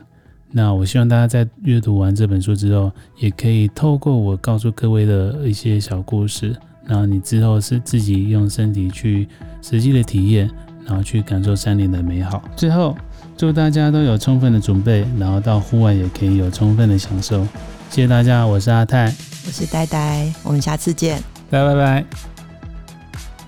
[0.55, 9.27] 那我希望大家在阅读完这本书之后，也可以透过我告诉各位的一些小故事，然后你之后是自己用身体去
[9.63, 10.51] 实际的体验，
[10.85, 12.43] 然后去感受山林的美好。
[12.55, 12.95] 最后，
[13.35, 17.43] 祝大家都有充分的准备，然后到户外也可以有充分的享受。
[17.89, 19.07] 谢谢大家，我是阿泰，
[19.47, 22.05] 我是呆呆，我们下次见，拜拜拜。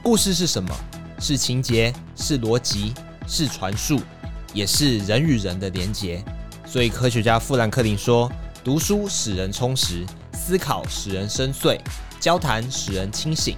[0.03, 0.71] 故事是什么？
[1.19, 2.95] 是情节，是逻辑，
[3.27, 4.01] 是传述，
[4.53, 6.23] 也是人与人的连结。
[6.75, 8.29] 所以，科学家富兰克林说
[8.64, 11.79] ：“读书使人充实，思考使人深邃，
[12.18, 13.57] 交谈使人清醒。”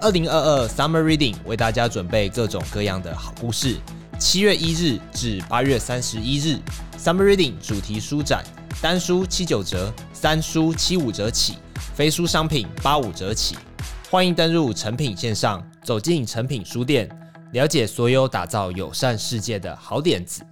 [0.00, 3.76] 二零二二 Summer Reading 为大家准备各种各样的好故事。
[4.18, 6.58] 七月一日至八月三十一日
[6.98, 8.42] ，Summer Reading 主题书展，
[8.80, 11.56] 单书七九折，三书七五折起，
[11.94, 13.54] 非书商品八五折起。
[14.10, 17.06] 欢迎登入诚品线上，走进诚品书店，
[17.52, 20.42] 了解所有打造友善世界的好点子。